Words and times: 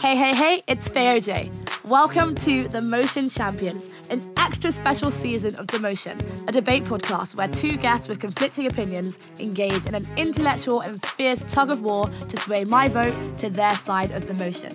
Hey, 0.00 0.14
hey, 0.14 0.32
hey, 0.32 0.62
it's 0.68 0.88
Feo 0.88 1.18
J. 1.18 1.50
Welcome 1.82 2.36
to 2.36 2.68
The 2.68 2.80
Motion 2.80 3.28
Champions, 3.28 3.88
an 4.10 4.22
extra 4.36 4.70
special 4.70 5.10
season 5.10 5.56
of 5.56 5.66
The 5.66 5.80
Motion, 5.80 6.20
a 6.46 6.52
debate 6.52 6.84
podcast 6.84 7.34
where 7.34 7.48
two 7.48 7.76
guests 7.76 8.06
with 8.06 8.20
conflicting 8.20 8.68
opinions 8.68 9.18
engage 9.40 9.86
in 9.86 9.96
an 9.96 10.06
intellectual 10.16 10.82
and 10.82 11.04
fierce 11.04 11.42
tug 11.52 11.72
of 11.72 11.82
war 11.82 12.08
to 12.28 12.36
sway 12.36 12.62
my 12.62 12.86
vote 12.86 13.36
to 13.38 13.50
their 13.50 13.74
side 13.74 14.12
of 14.12 14.28
the 14.28 14.34
motion. 14.34 14.72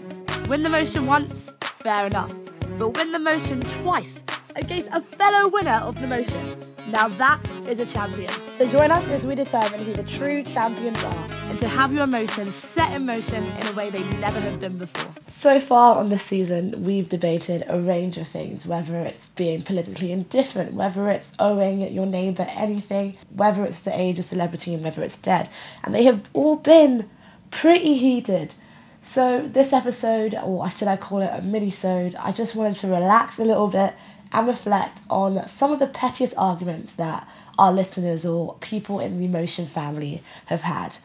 Win 0.50 0.60
the 0.60 0.70
motion 0.70 1.06
once, 1.06 1.54
fair 1.62 2.06
enough. 2.06 2.34
But 2.78 2.90
win 2.98 3.14
the 3.14 3.20
motion 3.20 3.62
twice 3.62 4.22
against 4.56 4.90
a 4.92 5.02
fellow 5.02 5.50
winner 5.50 5.82
of 5.84 6.00
the 6.00 6.08
motion. 6.08 6.58
Now 6.90 7.08
that 7.08 7.40
is 7.68 7.80
a 7.80 7.86
champion. 7.86 8.32
So 8.52 8.68
join 8.68 8.92
us 8.92 9.10
as 9.10 9.26
we 9.26 9.36
determine 9.36 9.84
who 9.84 9.94
the 9.94 10.04
true 10.04 10.44
champions 10.44 11.02
are 11.04 11.28
and 11.50 11.58
to 11.60 11.68
have 11.68 11.94
your 11.94 12.04
emotions 12.04 12.54
set 12.54 12.94
in 12.94 13.06
motion 13.06 13.44
in 13.44 13.68
a 13.68 13.72
way 13.72 13.90
they 13.90 14.04
never 14.20 14.40
have 14.40 14.60
been 14.60 14.78
before. 14.78 15.12
So 15.26 15.60
far 15.60 15.98
on 15.98 16.10
this 16.10 16.24
season, 16.24 16.84
we've 16.84 17.10
debated 17.10 17.64
a 17.68 17.80
range 17.80 18.18
of 18.18 18.28
things, 18.28 18.68
whether 18.68 19.00
it's 19.00 19.30
being 19.30 19.62
politically 19.62 20.12
indifferent, 20.12 20.74
whether 20.74 21.10
it's 21.10 21.34
owing 21.40 21.82
your 21.94 22.06
neighbour 22.06 22.48
anything, 22.50 23.18
whether 23.34 23.66
it's 23.66 23.80
the 23.80 23.98
age 24.00 24.20
of 24.20 24.26
celebrity 24.26 24.74
and 24.74 24.84
whether 24.84 25.04
it's 25.04 25.18
dead. 25.18 25.50
And 25.84 25.96
they 25.96 26.04
have 26.04 26.30
all 26.34 26.58
been 26.58 27.10
pretty 27.50 27.96
heated. 27.96 28.54
So 29.02 29.48
this 29.48 29.74
episode, 29.74 30.36
or 30.36 30.70
should 30.70 30.88
I 30.88 30.98
call 30.98 31.22
it 31.22 31.32
a 31.32 31.42
mini-sode, 31.42 32.16
I 32.16 32.32
just 32.32 32.56
wanted 32.56 32.76
to 32.78 32.88
relax 32.88 33.40
a 33.40 33.46
little 33.46 33.68
bit 33.68 33.94
and 34.34 34.48
reflect 34.48 35.00
on 35.10 35.48
some 35.48 35.72
of 35.72 35.80
the 35.80 35.88
pettiest 35.88 36.34
arguments 36.38 36.96
that 36.96 37.28
our 37.58 37.72
listeners 37.72 38.26
or 38.26 38.56
people 38.62 39.00
in 39.00 39.20
the 39.20 39.28
Motion 39.28 39.66
family 39.66 40.22
have 40.48 40.62
had. 40.62 40.98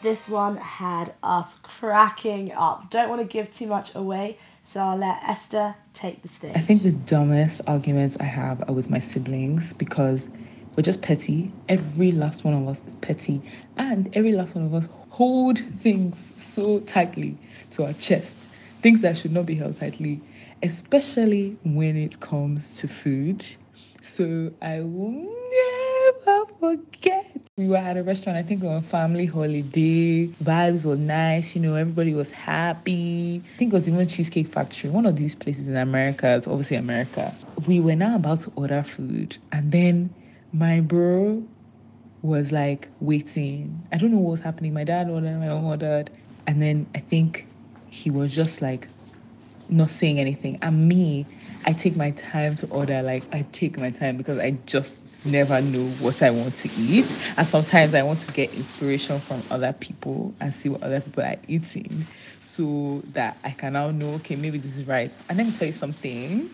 This 0.00 0.28
one 0.28 0.56
had 0.58 1.12
us 1.24 1.58
cracking 1.64 2.52
up. 2.52 2.88
Don't 2.88 3.08
want 3.08 3.20
to 3.20 3.26
give 3.26 3.50
too 3.50 3.66
much 3.66 3.96
away, 3.96 4.38
so 4.62 4.80
I'll 4.80 4.96
let 4.96 5.20
Esther 5.24 5.74
take 5.92 6.22
the 6.22 6.28
stage. 6.28 6.52
I 6.54 6.60
think 6.60 6.84
the 6.84 6.92
dumbest 6.92 7.62
arguments 7.66 8.16
I 8.20 8.24
have 8.24 8.62
are 8.68 8.72
with 8.72 8.88
my 8.88 9.00
siblings 9.00 9.72
because 9.72 10.28
we're 10.76 10.84
just 10.84 11.02
petty. 11.02 11.50
Every 11.68 12.12
last 12.12 12.44
one 12.44 12.54
of 12.54 12.68
us 12.68 12.80
is 12.86 12.94
petty, 13.00 13.42
and 13.76 14.16
every 14.16 14.32
last 14.32 14.54
one 14.54 14.66
of 14.66 14.72
us 14.72 14.88
hold 15.08 15.58
things 15.80 16.32
so 16.36 16.78
tightly 16.80 17.36
to 17.72 17.86
our 17.86 17.92
chests 17.94 18.47
things 18.80 19.00
that 19.02 19.16
should 19.16 19.32
not 19.32 19.46
be 19.46 19.54
held 19.54 19.76
tightly, 19.76 20.20
especially 20.62 21.56
when 21.64 21.96
it 21.96 22.20
comes 22.20 22.78
to 22.78 22.88
food. 22.88 23.44
So 24.00 24.52
I 24.62 24.80
will 24.80 25.28
never 25.50 26.46
forget. 26.60 27.26
We 27.56 27.66
were 27.66 27.76
at 27.76 27.96
a 27.96 28.02
restaurant, 28.02 28.38
I 28.38 28.42
think 28.42 28.62
on 28.62 28.76
a 28.76 28.80
family 28.82 29.26
holiday. 29.26 30.28
Vibes 30.28 30.86
were 30.86 30.96
nice, 30.96 31.56
you 31.56 31.60
know, 31.60 31.74
everybody 31.74 32.14
was 32.14 32.30
happy. 32.30 33.42
I 33.54 33.58
think 33.58 33.72
it 33.72 33.74
was 33.74 33.88
even 33.88 34.06
Cheesecake 34.06 34.46
Factory, 34.46 34.90
one 34.90 35.06
of 35.06 35.16
these 35.16 35.34
places 35.34 35.66
in 35.68 35.76
America. 35.76 36.36
It's 36.36 36.46
obviously 36.46 36.76
America. 36.76 37.34
We 37.66 37.80
were 37.80 37.96
now 37.96 38.14
about 38.14 38.40
to 38.40 38.52
order 38.54 38.82
food, 38.82 39.36
and 39.50 39.72
then 39.72 40.14
my 40.52 40.80
bro 40.80 41.42
was 42.22 42.52
like 42.52 42.88
waiting. 43.00 43.82
I 43.92 43.96
don't 43.96 44.12
know 44.12 44.18
what 44.18 44.30
was 44.32 44.40
happening. 44.40 44.72
My 44.72 44.84
dad 44.84 45.10
ordered, 45.10 45.38
my 45.38 45.48
mom 45.48 45.64
ordered, 45.64 46.10
and 46.46 46.62
then 46.62 46.86
I 46.94 47.00
think 47.00 47.46
he 47.90 48.10
was 48.10 48.34
just 48.34 48.62
like 48.62 48.88
not 49.68 49.90
saying 49.90 50.18
anything. 50.18 50.58
And 50.62 50.88
me, 50.88 51.26
I 51.64 51.72
take 51.72 51.96
my 51.96 52.10
time 52.12 52.56
to 52.56 52.66
order. 52.68 53.02
Like 53.02 53.24
I 53.34 53.46
take 53.52 53.78
my 53.78 53.90
time 53.90 54.16
because 54.16 54.38
I 54.38 54.52
just 54.66 55.00
never 55.24 55.60
know 55.60 55.86
what 56.00 56.22
I 56.22 56.30
want 56.30 56.54
to 56.56 56.70
eat. 56.78 57.06
And 57.36 57.46
sometimes 57.46 57.94
I 57.94 58.02
want 58.02 58.20
to 58.20 58.32
get 58.32 58.52
inspiration 58.54 59.20
from 59.20 59.42
other 59.50 59.72
people 59.72 60.34
and 60.40 60.54
see 60.54 60.68
what 60.68 60.82
other 60.82 61.00
people 61.00 61.24
are 61.24 61.36
eating 61.48 62.06
so 62.58 63.02
that 63.12 63.36
I 63.44 63.50
can 63.50 63.74
now 63.74 63.92
know, 63.92 64.14
okay, 64.14 64.34
maybe 64.34 64.58
this 64.58 64.76
is 64.76 64.84
right. 64.84 65.16
And 65.28 65.38
let 65.38 65.46
me 65.46 65.52
tell 65.52 65.66
you 65.66 65.72
something. 65.72 66.50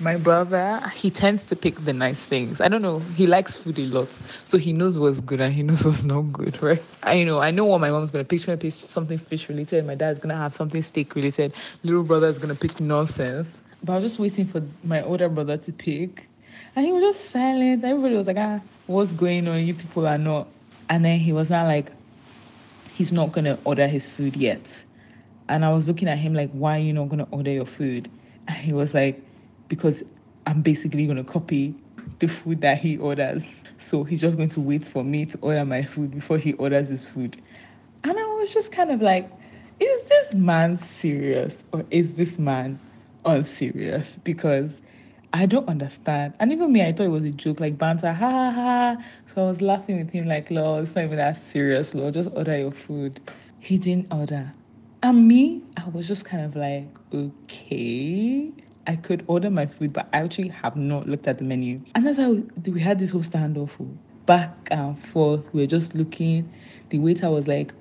My 0.00 0.16
brother, 0.16 0.80
he 0.94 1.10
tends 1.10 1.44
to 1.46 1.56
pick 1.56 1.84
the 1.84 1.92
nice 1.92 2.24
things. 2.24 2.60
I 2.60 2.68
don't 2.68 2.80
know. 2.80 3.00
He 3.16 3.26
likes 3.26 3.58
food 3.58 3.78
a 3.78 3.84
lot. 3.86 4.08
So 4.44 4.56
he 4.56 4.72
knows 4.72 4.98
what's 4.98 5.20
good 5.20 5.40
and 5.40 5.52
he 5.52 5.62
knows 5.62 5.84
what's 5.84 6.04
not 6.04 6.22
good, 6.32 6.62
right? 6.62 6.82
I 7.02 7.22
know. 7.24 7.40
I 7.40 7.50
know 7.50 7.66
what 7.66 7.82
my 7.82 7.90
mom's 7.90 8.10
going 8.10 8.24
to 8.24 8.28
pick. 8.28 8.38
She's 8.38 8.46
going 8.46 8.58
to 8.58 8.62
pick 8.62 8.72
something 8.72 9.18
fish 9.18 9.48
related. 9.50 9.86
My 9.86 9.94
dad's 9.94 10.18
going 10.18 10.34
to 10.34 10.40
have 10.40 10.54
something 10.54 10.80
steak 10.80 11.14
related. 11.14 11.52
Little 11.82 12.02
brother 12.02 12.28
is 12.28 12.38
going 12.38 12.54
to 12.54 12.58
pick 12.58 12.80
nonsense. 12.80 13.62
But 13.84 13.92
I 13.92 13.96
was 13.96 14.04
just 14.04 14.18
waiting 14.18 14.46
for 14.46 14.62
my 14.84 15.02
older 15.02 15.28
brother 15.28 15.58
to 15.58 15.72
pick. 15.72 16.28
And 16.74 16.86
he 16.86 16.92
was 16.92 17.02
just 17.02 17.30
silent. 17.30 17.84
Everybody 17.84 18.16
was 18.16 18.26
like, 18.26 18.38
ah, 18.38 18.60
what's 18.86 19.12
going 19.12 19.46
on? 19.46 19.64
You 19.66 19.74
people 19.74 20.06
are 20.06 20.18
not. 20.18 20.48
And 20.88 21.04
then 21.04 21.18
he 21.18 21.32
was 21.32 21.50
not 21.50 21.66
like, 21.66 21.92
he's 22.92 23.12
not 23.12 23.32
going 23.32 23.44
to 23.44 23.58
order 23.64 23.86
his 23.86 24.08
food 24.08 24.36
yet. 24.36 24.84
And 25.48 25.64
I 25.64 25.70
was 25.70 25.88
looking 25.88 26.08
at 26.08 26.18
him 26.18 26.34
like, 26.34 26.50
why 26.52 26.78
are 26.78 26.82
you 26.82 26.92
not 26.92 27.08
going 27.08 27.24
to 27.24 27.30
order 27.30 27.50
your 27.50 27.66
food? 27.66 28.10
And 28.48 28.56
he 28.56 28.72
was 28.72 28.94
like, 28.94 29.22
because 29.68 30.02
I'm 30.46 30.62
basically 30.62 31.04
going 31.06 31.18
to 31.18 31.24
copy 31.24 31.74
the 32.18 32.28
food 32.28 32.60
that 32.62 32.78
he 32.78 32.96
orders. 32.96 33.64
So 33.78 34.04
he's 34.04 34.20
just 34.20 34.36
going 34.36 34.48
to 34.50 34.60
wait 34.60 34.84
for 34.86 35.04
me 35.04 35.26
to 35.26 35.38
order 35.40 35.64
my 35.64 35.82
food 35.82 36.12
before 36.12 36.38
he 36.38 36.54
orders 36.54 36.88
his 36.88 37.06
food. 37.06 37.40
And 38.04 38.18
I 38.18 38.24
was 38.34 38.52
just 38.52 38.72
kind 38.72 38.90
of 38.90 39.02
like, 39.02 39.30
is 39.78 40.08
this 40.08 40.34
man 40.34 40.76
serious 40.76 41.62
or 41.72 41.84
is 41.90 42.16
this 42.16 42.38
man 42.38 42.78
unserious? 43.24 44.18
Because 44.24 44.80
I 45.34 45.46
don't 45.46 45.68
understand. 45.68 46.34
And 46.40 46.52
even 46.52 46.72
me, 46.72 46.86
I 46.86 46.92
thought 46.92 47.06
it 47.06 47.10
was 47.10 47.24
a 47.24 47.30
joke, 47.30 47.60
like 47.60 47.78
banter, 47.78 48.12
ha 48.12 48.30
ha 48.30 48.50
ha. 48.50 49.04
So 49.26 49.44
I 49.44 49.48
was 49.48 49.62
laughing 49.62 49.98
with 49.98 50.10
him, 50.10 50.26
like, 50.26 50.50
Lord, 50.50 50.84
it's 50.84 50.94
not 50.94 51.04
even 51.04 51.16
that 51.16 51.38
serious, 51.38 51.94
Lord. 51.94 52.14
Just 52.14 52.30
order 52.34 52.56
your 52.58 52.70
food. 52.70 53.20
He 53.58 53.78
didn't 53.78 54.12
order. 54.12 54.52
And 55.02 55.26
me, 55.26 55.62
I 55.78 55.88
was 55.88 56.06
just 56.06 56.26
kind 56.26 56.44
of 56.44 56.54
like, 56.54 56.86
okay. 57.14 58.52
I 58.86 58.96
could 58.96 59.24
order 59.26 59.48
my 59.48 59.66
food, 59.66 59.92
but 59.92 60.08
I 60.12 60.18
actually 60.18 60.48
have 60.48 60.76
not 60.76 61.08
looked 61.08 61.26
at 61.26 61.38
the 61.38 61.44
menu. 61.44 61.80
And 61.94 62.06
that's 62.06 62.18
how 62.18 62.32
we 62.66 62.80
had 62.80 62.98
this 62.98 63.10
whole 63.12 63.22
standoff 63.22 63.70
oh. 63.80 63.88
back 64.26 64.54
and 64.70 64.98
forth. 64.98 65.52
We 65.54 65.62
were 65.62 65.66
just 65.66 65.94
looking. 65.94 66.52
The 66.90 66.98
waiter 66.98 67.30
was 67.30 67.46
like, 67.46 67.72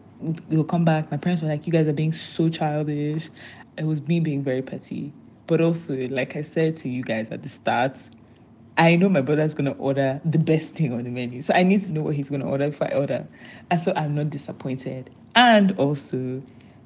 You'll 0.49 0.63
come 0.63 0.85
back. 0.85 1.09
My 1.09 1.17
parents 1.17 1.41
were 1.41 1.47
like, 1.47 1.65
You 1.65 1.73
guys 1.73 1.87
are 1.87 1.93
being 1.93 2.13
so 2.13 2.47
childish. 2.47 3.29
It 3.77 3.85
was 3.85 4.01
me 4.07 4.19
being 4.19 4.43
very 4.43 4.61
petty. 4.61 5.11
But 5.51 5.59
also, 5.59 6.07
like 6.07 6.37
I 6.37 6.43
said 6.43 6.77
to 6.77 6.87
you 6.87 7.03
guys 7.03 7.29
at 7.29 7.43
the 7.43 7.49
start, 7.49 7.99
I 8.77 8.95
know 8.95 9.09
my 9.09 9.19
brother's 9.19 9.53
gonna 9.53 9.71
order 9.71 10.21
the 10.23 10.39
best 10.39 10.75
thing 10.75 10.93
on 10.93 11.03
the 11.03 11.09
menu. 11.09 11.41
So 11.41 11.53
I 11.53 11.63
need 11.63 11.81
to 11.81 11.91
know 11.91 12.03
what 12.03 12.15
he's 12.15 12.29
gonna 12.29 12.49
order 12.49 12.69
before 12.69 12.87
I 12.89 12.95
order. 12.95 13.27
And 13.69 13.81
so 13.81 13.91
I'm 13.97 14.15
not 14.15 14.29
disappointed. 14.29 15.09
And 15.35 15.77
also 15.77 16.41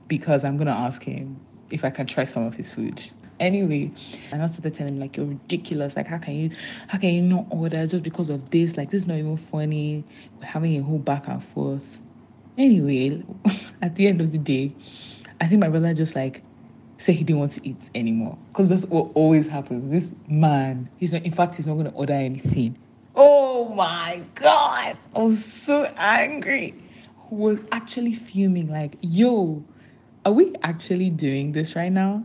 because 0.07 0.43
I'm 0.43 0.57
gonna 0.57 0.71
ask 0.71 1.03
him 1.03 1.39
if 1.69 1.85
I 1.85 1.91
can 1.91 2.07
try 2.07 2.23
some 2.23 2.41
of 2.41 2.55
his 2.55 2.73
food. 2.73 3.03
Anyway, 3.39 3.91
and 4.31 4.41
I 4.41 4.47
started 4.47 4.73
telling 4.73 4.95
him 4.95 4.99
like 4.99 5.15
you're 5.15 5.27
ridiculous. 5.27 5.95
Like 5.95 6.07
how 6.07 6.17
can 6.17 6.33
you 6.33 6.49
how 6.87 6.97
can 6.97 7.13
you 7.13 7.21
not 7.21 7.45
order 7.51 7.85
just 7.85 8.03
because 8.03 8.29
of 8.29 8.49
this? 8.49 8.77
Like 8.77 8.89
this 8.89 9.01
is 9.01 9.07
not 9.07 9.17
even 9.17 9.37
funny. 9.37 10.03
We're 10.39 10.47
having 10.47 10.75
a 10.75 10.81
whole 10.81 10.97
back 10.97 11.27
and 11.27 11.43
forth. 11.43 12.01
Anyway, 12.57 13.23
at 13.83 13.95
the 13.95 14.07
end 14.07 14.21
of 14.21 14.31
the 14.31 14.39
day, 14.39 14.73
I 15.39 15.45
think 15.45 15.59
my 15.59 15.69
brother 15.69 15.93
just 15.93 16.15
like 16.15 16.41
said 16.97 17.15
he 17.15 17.23
didn't 17.23 17.39
want 17.39 17.51
to 17.51 17.67
eat 17.67 17.89
anymore. 17.93 18.37
Because 18.49 18.69
that's 18.69 18.85
what 18.85 19.11
always 19.13 19.47
happens. 19.47 19.91
This 19.91 20.11
man, 20.27 20.89
he's 20.97 21.13
not 21.13 21.23
in 21.23 21.31
fact 21.31 21.55
he's 21.55 21.67
not 21.67 21.75
gonna 21.75 21.89
order 21.89 22.13
anything. 22.13 22.77
Oh 23.15 23.69
my 23.69 24.21
god! 24.35 24.97
I 25.15 25.19
was 25.19 25.43
so 25.43 25.89
angry. 25.97 26.75
was 27.29 27.59
actually 27.71 28.13
fuming, 28.13 28.69
like, 28.69 28.97
yo, 29.01 29.63
are 30.25 30.31
we 30.31 30.53
actually 30.63 31.09
doing 31.09 31.51
this 31.51 31.75
right 31.75 31.91
now? 31.91 32.23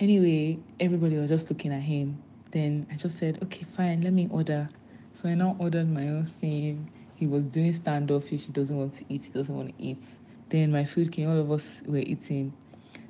Anyway, 0.00 0.58
everybody 0.80 1.16
was 1.16 1.28
just 1.28 1.50
looking 1.50 1.72
at 1.72 1.82
him. 1.82 2.22
Then 2.50 2.86
I 2.90 2.96
just 2.96 3.18
said, 3.18 3.38
okay, 3.42 3.64
fine, 3.64 4.02
let 4.02 4.12
me 4.12 4.28
order. 4.30 4.68
So 5.14 5.28
I 5.28 5.34
now 5.34 5.56
ordered 5.58 5.88
my 5.88 6.08
own 6.08 6.24
thing. 6.24 6.90
He 7.16 7.26
was 7.26 7.44
doing 7.44 7.72
standoffish. 7.72 8.46
He 8.46 8.52
doesn't 8.52 8.76
want 8.76 8.94
to 8.94 9.04
eat. 9.08 9.24
He 9.24 9.30
doesn't 9.32 9.54
want 9.54 9.76
to 9.76 9.84
eat. 9.84 10.02
Then 10.48 10.70
my 10.70 10.84
food 10.84 11.10
came. 11.10 11.28
All 11.28 11.38
of 11.38 11.50
us 11.50 11.82
were 11.84 11.98
eating. 11.98 12.52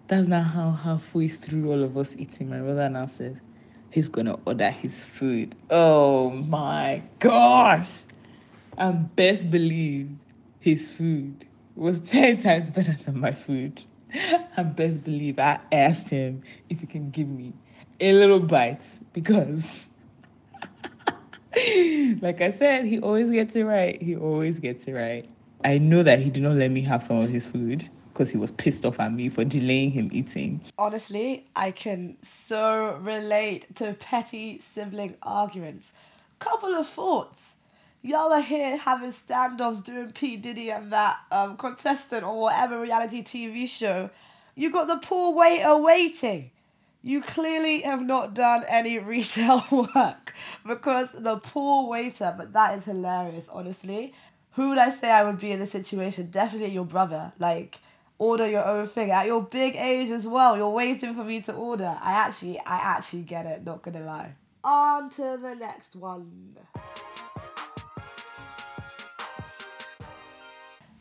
That's 0.08 0.26
not 0.26 0.44
how 0.44 0.70
halfway 0.70 1.28
through 1.28 1.70
all 1.70 1.84
of 1.84 1.98
us 1.98 2.16
eating, 2.16 2.48
my 2.48 2.60
brother 2.60 2.88
now 2.88 3.08
says 3.08 3.36
he's 3.90 4.08
gonna 4.08 4.38
order 4.46 4.70
his 4.70 5.04
food. 5.04 5.54
Oh 5.68 6.30
my 6.30 7.02
gosh! 7.18 8.04
And 8.78 9.14
best 9.16 9.50
believe 9.50 10.08
his 10.60 10.90
food 10.90 11.46
was 11.76 12.00
10 12.10 12.38
times 12.38 12.70
better 12.70 12.96
than 13.04 13.20
my 13.20 13.32
food. 13.32 13.82
And 14.56 14.74
best 14.74 15.04
believe 15.04 15.38
I 15.38 15.60
asked 15.70 16.08
him 16.08 16.42
if 16.70 16.80
he 16.80 16.86
can 16.86 17.10
give 17.10 17.28
me 17.28 17.52
a 18.00 18.14
little 18.14 18.40
bite 18.40 18.86
because, 19.12 19.88
like 22.22 22.40
I 22.40 22.50
said, 22.50 22.86
he 22.86 22.98
always 22.98 23.30
gets 23.30 23.54
it 23.56 23.64
right. 23.64 24.00
He 24.00 24.16
always 24.16 24.58
gets 24.58 24.84
it 24.84 24.92
right. 24.94 25.28
I 25.64 25.76
know 25.76 26.02
that 26.02 26.20
he 26.20 26.30
did 26.30 26.44
not 26.44 26.56
let 26.56 26.70
me 26.70 26.80
have 26.80 27.02
some 27.02 27.18
of 27.18 27.28
his 27.28 27.50
food 27.50 27.90
because 28.18 28.32
he 28.32 28.36
was 28.36 28.50
pissed 28.50 28.84
off 28.84 28.98
at 28.98 29.12
me 29.12 29.28
for 29.28 29.44
delaying 29.44 29.92
him 29.92 30.10
eating. 30.12 30.60
Honestly, 30.76 31.44
I 31.54 31.70
can 31.70 32.16
so 32.20 32.98
relate 33.00 33.76
to 33.76 33.94
petty 33.94 34.58
sibling 34.58 35.14
arguments. 35.22 35.92
Couple 36.40 36.74
of 36.74 36.88
thoughts. 36.88 37.56
Y'all 38.02 38.32
are 38.32 38.40
here 38.40 38.76
having 38.76 39.10
standoffs 39.10 39.84
doing 39.84 40.10
P. 40.10 40.36
Diddy 40.36 40.72
and 40.72 40.92
that 40.92 41.20
um, 41.30 41.56
contestant 41.56 42.24
or 42.24 42.40
whatever 42.40 42.80
reality 42.80 43.22
TV 43.22 43.68
show. 43.68 44.10
You 44.56 44.72
got 44.72 44.88
the 44.88 44.96
poor 44.96 45.32
waiter 45.32 45.76
waiting. 45.76 46.50
You 47.02 47.22
clearly 47.22 47.82
have 47.82 48.02
not 48.02 48.34
done 48.34 48.64
any 48.66 48.98
retail 49.14 49.64
work 49.70 50.34
because 50.66 51.12
the 51.12 51.36
poor 51.36 51.88
waiter, 51.88 52.34
but 52.36 52.52
that 52.52 52.78
is 52.78 52.84
hilarious, 52.84 53.48
honestly. 53.48 54.12
Who 54.54 54.70
would 54.70 54.78
I 54.78 54.90
say 54.90 55.08
I 55.08 55.22
would 55.22 55.38
be 55.38 55.52
in 55.52 55.60
this 55.60 55.70
situation? 55.70 56.30
Definitely 56.30 56.70
your 56.70 56.84
brother. 56.84 57.32
Like, 57.38 57.78
order 58.18 58.46
your 58.46 58.64
own 58.64 58.88
thing 58.88 59.10
at 59.10 59.26
your 59.26 59.42
big 59.42 59.76
age 59.76 60.10
as 60.10 60.26
well. 60.26 60.56
You're 60.56 60.70
waiting 60.70 61.14
for 61.14 61.24
me 61.24 61.40
to 61.42 61.52
order. 61.52 61.96
I 62.00 62.12
actually, 62.12 62.58
I 62.60 62.76
actually 62.76 63.22
get 63.22 63.46
it, 63.46 63.64
not 63.64 63.82
gonna 63.82 64.00
lie. 64.00 64.34
On 64.64 65.08
to 65.10 65.38
the 65.40 65.54
next 65.54 65.94
one. 65.94 66.56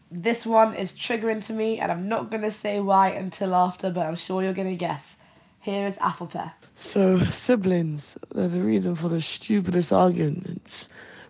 This 0.09 0.45
one 0.45 0.73
is 0.73 0.93
triggering 0.93 1.45
to 1.47 1.53
me, 1.53 1.79
and 1.79 1.91
I'm 1.91 2.07
not 2.07 2.31
gonna 2.31 2.51
say 2.51 2.79
why 2.79 3.09
until 3.09 3.53
after, 3.53 3.89
but 3.89 4.05
I'm 4.05 4.15
sure 4.15 4.41
you're 4.41 4.53
gonna 4.53 4.75
guess. 4.75 5.17
Here 5.59 5.85
is 5.85 5.97
Apple. 5.99 6.31
So, 6.75 7.19
siblings, 7.25 8.17
they're 8.33 8.47
the 8.47 8.61
reason 8.61 8.95
for 8.95 9.09
the 9.09 9.19
stupidest 9.19 9.91
arguments. 9.91 10.87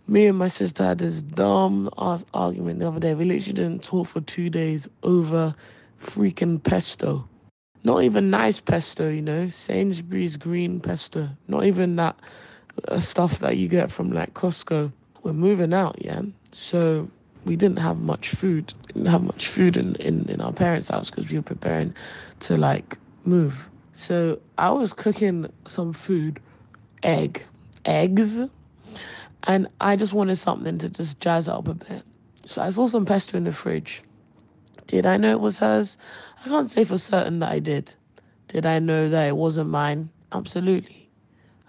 Me 0.07 0.27
and 0.27 0.37
my 0.37 0.47
sister 0.47 0.83
had 0.83 0.99
this 0.99 1.21
dumb 1.21 1.89
ass 1.97 2.23
argument 2.33 2.79
the 2.79 2.87
other 2.87 2.99
day. 2.99 3.15
We 3.15 3.25
literally 3.25 3.53
didn't 3.53 3.83
talk 3.83 4.07
for 4.07 4.21
two 4.21 4.49
days 4.49 4.87
over 5.01 5.55
freaking 6.01 6.61
pesto. 6.61 7.27
Not 7.83 8.03
even 8.03 8.29
nice 8.29 8.59
pesto, 8.59 9.09
you 9.09 9.21
know, 9.21 9.49
Sainsbury's 9.49 10.35
green 10.35 10.79
pesto. 10.79 11.29
Not 11.47 11.65
even 11.65 11.95
that 11.97 12.19
uh, 12.87 12.99
stuff 12.99 13.39
that 13.39 13.57
you 13.57 13.67
get 13.67 13.91
from 13.91 14.11
like 14.11 14.33
Costco. 14.33 14.91
We're 15.23 15.33
moving 15.33 15.73
out, 15.73 15.97
yeah? 16.03 16.21
So 16.51 17.09
we 17.45 17.55
didn't 17.55 17.79
have 17.79 17.99
much 17.99 18.29
food. 18.29 18.73
Didn't 18.87 19.05
have 19.05 19.23
much 19.23 19.47
food 19.47 19.77
in, 19.77 19.95
in, 19.95 20.27
in 20.29 20.41
our 20.41 20.51
parents' 20.51 20.89
house 20.89 21.09
because 21.09 21.29
we 21.29 21.37
were 21.37 21.43
preparing 21.43 21.93
to 22.41 22.57
like 22.57 22.97
move. 23.25 23.69
So 23.93 24.39
I 24.57 24.69
was 24.71 24.93
cooking 24.93 25.51
some 25.67 25.93
food, 25.93 26.39
egg, 27.03 27.43
eggs, 27.85 28.41
and 29.47 29.67
I 29.81 29.95
just 29.95 30.13
wanted 30.13 30.35
something 30.35 30.77
to 30.79 30.89
just 30.89 31.19
jazz 31.19 31.47
up 31.47 31.67
a 31.67 31.73
bit. 31.73 32.03
So 32.45 32.61
I 32.61 32.69
saw 32.69 32.87
some 32.87 33.05
pesto 33.05 33.37
in 33.37 33.45
the 33.45 33.51
fridge. 33.51 34.01
Did 34.87 35.05
I 35.05 35.17
know 35.17 35.31
it 35.31 35.39
was 35.39 35.59
hers? 35.59 35.97
I 36.43 36.49
can't 36.49 36.69
say 36.69 36.83
for 36.83 36.97
certain 36.97 37.39
that 37.39 37.51
I 37.51 37.59
did. 37.59 37.93
Did 38.47 38.65
I 38.65 38.79
know 38.79 39.09
that 39.09 39.27
it 39.27 39.37
wasn't 39.37 39.69
mine? 39.69 40.09
Absolutely. 40.31 41.09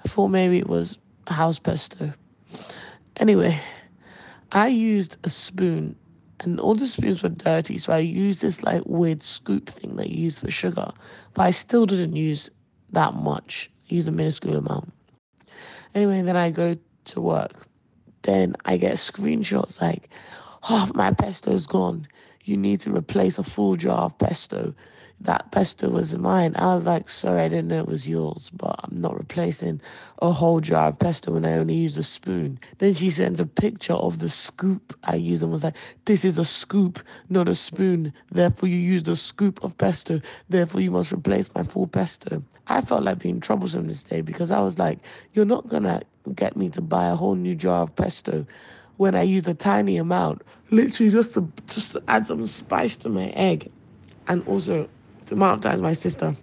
I 0.05 0.09
thought 0.09 0.29
maybe 0.29 0.59
it 0.59 0.69
was 0.69 0.99
house 1.27 1.59
pesto. 1.59 2.13
Anyway, 3.17 3.61
I 4.53 4.69
used 4.69 5.17
a 5.25 5.31
spoon 5.31 5.97
and 6.41 6.61
all 6.61 6.75
the 6.75 6.87
spoons 6.87 7.23
were 7.23 7.29
dirty, 7.31 7.79
so 7.79 7.93
I 7.93 7.99
used 7.99 8.43
this 8.43 8.63
like 8.63 8.83
weird 8.87 9.23
scoop 9.23 9.69
thing 9.69 9.97
that 9.97 10.11
you 10.11 10.25
use 10.25 10.39
for 10.39 10.51
sugar. 10.51 10.93
But 11.35 11.43
I 11.43 11.51
still 11.51 11.85
didn't 11.87 12.15
use 12.15 12.49
that 12.93 13.15
much. 13.15 13.71
I 13.91 13.95
used 13.95 14.09
a 14.09 14.13
minuscule 14.13 14.57
amount. 14.57 14.93
Anyway, 15.95 16.23
then 16.23 16.37
I 16.37 16.51
go 16.51 16.77
to 17.07 17.21
work. 17.21 17.67
Then 18.23 18.55
I 18.65 18.77
get 18.77 18.95
screenshots 18.95 19.81
like, 19.81 20.11
half 20.63 20.95
my 20.95 21.13
pesto's 21.13 21.67
gone. 21.67 22.07
You 22.49 22.57
need 22.57 22.81
to 22.83 22.95
replace 22.95 23.39
a 23.39 23.45
full 23.45 23.77
jar 23.77 24.03
of 24.03 24.19
pesto 24.19 24.75
that 25.21 25.51
pesto 25.51 25.89
was 25.91 26.17
mine. 26.17 26.55
I 26.57 26.75
was 26.75 26.87
like, 26.87 27.09
sorry, 27.09 27.43
I 27.43 27.49
didn't 27.49 27.69
know 27.69 27.81
it 27.81 27.89
was 27.89 28.09
yours, 28.09 28.51
but 28.55 28.79
I'm 28.85 29.01
not 29.01 29.19
replacing 29.19 29.81
a 30.23 30.31
whole 30.31 30.61
jar 30.61 30.89
of 30.89 30.99
pesto 30.99 31.33
when 31.33 31.45
I 31.45 31.55
only 31.55 31.75
use 31.75 31.97
a 31.99 32.05
spoon. 32.05 32.59
Then 32.79 32.95
she 32.95 33.11
sends 33.11 33.41
a 33.41 33.47
picture 33.47 33.95
of 33.95 34.21
the 34.21 34.31
scoop 34.31 34.97
I 35.05 35.17
used 35.17 35.43
and 35.43 35.51
was 35.51 35.65
like, 35.65 35.77
this 36.05 36.25
is 36.25 36.39
a 36.39 36.45
scoop, 36.45 37.01
not 37.29 37.49
a 37.49 37.55
spoon. 37.55 38.13
Therefore, 38.31 38.69
you 38.69 38.77
used 38.77 39.09
a 39.09 39.17
scoop 39.17 39.63
of 39.65 39.77
pesto. 39.77 40.21
Therefore, 40.49 40.81
you 40.81 40.93
must 40.93 41.13
replace 41.13 41.51
my 41.55 41.65
full 41.65 41.89
pesto. 41.89 42.43
I 42.69 42.81
felt 42.81 43.03
like 43.03 43.19
being 43.19 43.41
troublesome 43.41 43.89
this 43.89 44.05
day 44.05 44.21
because 44.21 44.51
I 44.51 44.61
was 44.61 44.79
like, 44.79 45.01
you're 45.33 45.45
not 45.45 45.69
gonna 45.69 46.03
get 46.35 46.57
me 46.57 46.69
to 46.71 46.81
buy 46.81 47.07
a 47.07 47.17
whole 47.17 47.35
new 47.35 47.55
jar 47.55 47.83
of 47.83 47.97
pesto 47.97 48.47
when 48.99 49.15
I 49.15 49.23
use 49.23 49.49
a 49.49 49.55
tiny 49.55 49.97
amount, 49.97 50.43
literally 50.71 51.11
just 51.11 51.35
to 51.35 51.51
just 51.67 51.93
to 51.93 52.03
add 52.09 52.27
some 52.27 52.45
spice 52.45 52.97
to 52.99 53.09
my 53.09 53.29
egg. 53.31 53.71
And 54.27 54.47
also 54.47 54.89
the 55.27 55.35
amount 55.35 55.65
of 55.65 55.71
times 55.71 55.81
my 55.81 55.95
sister 55.95 56.37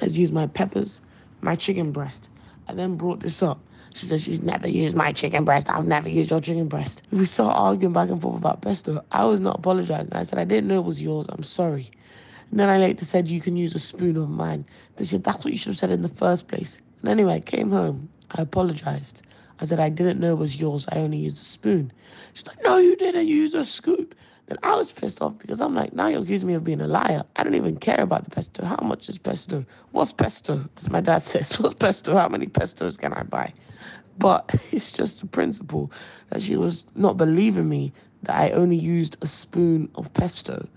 has 0.00 0.18
used 0.18 0.34
my 0.34 0.48
peppers, 0.48 1.00
my 1.42 1.54
chicken 1.54 1.92
breast, 1.92 2.28
and 2.66 2.78
then 2.78 2.96
brought 2.96 3.20
this 3.20 3.42
up. 3.42 3.60
She 3.94 4.06
said 4.06 4.22
she's 4.22 4.40
never 4.40 4.66
used 4.66 4.96
my 4.96 5.12
chicken 5.12 5.44
breast. 5.44 5.68
I've 5.68 5.86
never 5.86 6.08
used 6.08 6.30
your 6.30 6.40
chicken 6.40 6.66
breast. 6.66 7.02
We 7.12 7.26
start 7.26 7.54
arguing 7.56 7.92
back 7.92 8.08
and 8.08 8.20
forth 8.20 8.38
about 8.38 8.62
pesto. 8.62 9.04
I 9.12 9.26
was 9.26 9.38
not 9.40 9.58
apologizing. 9.58 10.14
I 10.14 10.22
said 10.22 10.38
I 10.38 10.44
didn't 10.44 10.68
know 10.68 10.78
it 10.80 10.84
was 10.86 11.00
yours. 11.00 11.26
I'm 11.28 11.44
sorry. 11.44 11.90
And 12.50 12.58
then 12.58 12.70
I 12.70 12.78
later 12.78 13.04
said 13.04 13.28
you 13.28 13.40
can 13.40 13.56
use 13.56 13.74
a 13.74 13.78
spoon 13.78 14.16
of 14.16 14.30
mine. 14.30 14.64
They 14.96 15.04
said 15.04 15.24
that's 15.24 15.44
what 15.44 15.52
you 15.52 15.58
should 15.58 15.72
have 15.72 15.78
said 15.78 15.90
in 15.90 16.00
the 16.00 16.08
first 16.08 16.48
place. 16.48 16.78
And 17.02 17.10
anyway, 17.10 17.34
I 17.34 17.40
came 17.40 17.70
home. 17.70 18.08
I 18.30 18.40
apologized. 18.42 19.20
I 19.62 19.64
said 19.64 19.78
I 19.78 19.90
didn't 19.90 20.18
know 20.18 20.32
it 20.32 20.38
was 20.38 20.60
yours. 20.60 20.86
I 20.90 20.98
only 20.98 21.18
used 21.18 21.36
a 21.36 21.44
spoon. 21.44 21.92
She's 22.34 22.46
like, 22.48 22.60
no, 22.64 22.78
you 22.78 22.96
didn't 22.96 23.28
use 23.28 23.54
a 23.54 23.64
scoop. 23.64 24.16
Then 24.46 24.58
I 24.64 24.74
was 24.74 24.90
pissed 24.90 25.22
off 25.22 25.38
because 25.38 25.60
I'm 25.60 25.72
like, 25.72 25.92
now 25.92 26.08
you're 26.08 26.20
accusing 26.20 26.48
me 26.48 26.54
of 26.54 26.64
being 26.64 26.80
a 26.80 26.88
liar. 26.88 27.22
I 27.36 27.44
don't 27.44 27.54
even 27.54 27.76
care 27.76 28.00
about 28.00 28.24
the 28.24 28.30
pesto. 28.30 28.64
How 28.64 28.80
much 28.82 29.08
is 29.08 29.18
pesto? 29.18 29.64
What's 29.92 30.10
pesto? 30.10 30.68
As 30.76 30.90
my 30.90 31.00
dad 31.00 31.22
says, 31.22 31.60
what's 31.60 31.74
pesto? 31.74 32.16
How 32.16 32.28
many 32.28 32.46
pestos 32.46 32.98
can 32.98 33.12
I 33.12 33.22
buy? 33.22 33.52
But 34.18 34.52
it's 34.72 34.90
just 34.90 35.20
the 35.20 35.26
principle 35.26 35.92
that 36.30 36.42
she 36.42 36.56
was 36.56 36.84
not 36.96 37.16
believing 37.16 37.68
me 37.68 37.92
that 38.24 38.34
I 38.34 38.50
only 38.50 38.76
used 38.76 39.16
a 39.22 39.28
spoon 39.28 39.88
of 39.94 40.12
pesto, 40.12 40.68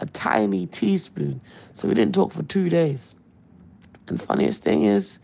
a 0.00 0.06
tiny 0.06 0.66
teaspoon. 0.66 1.40
So 1.74 1.86
we 1.86 1.94
didn't 1.94 2.16
talk 2.16 2.32
for 2.32 2.42
two 2.42 2.68
days. 2.68 3.14
And 4.08 4.20
funniest 4.20 4.64
thing 4.64 4.82
is, 4.82 5.20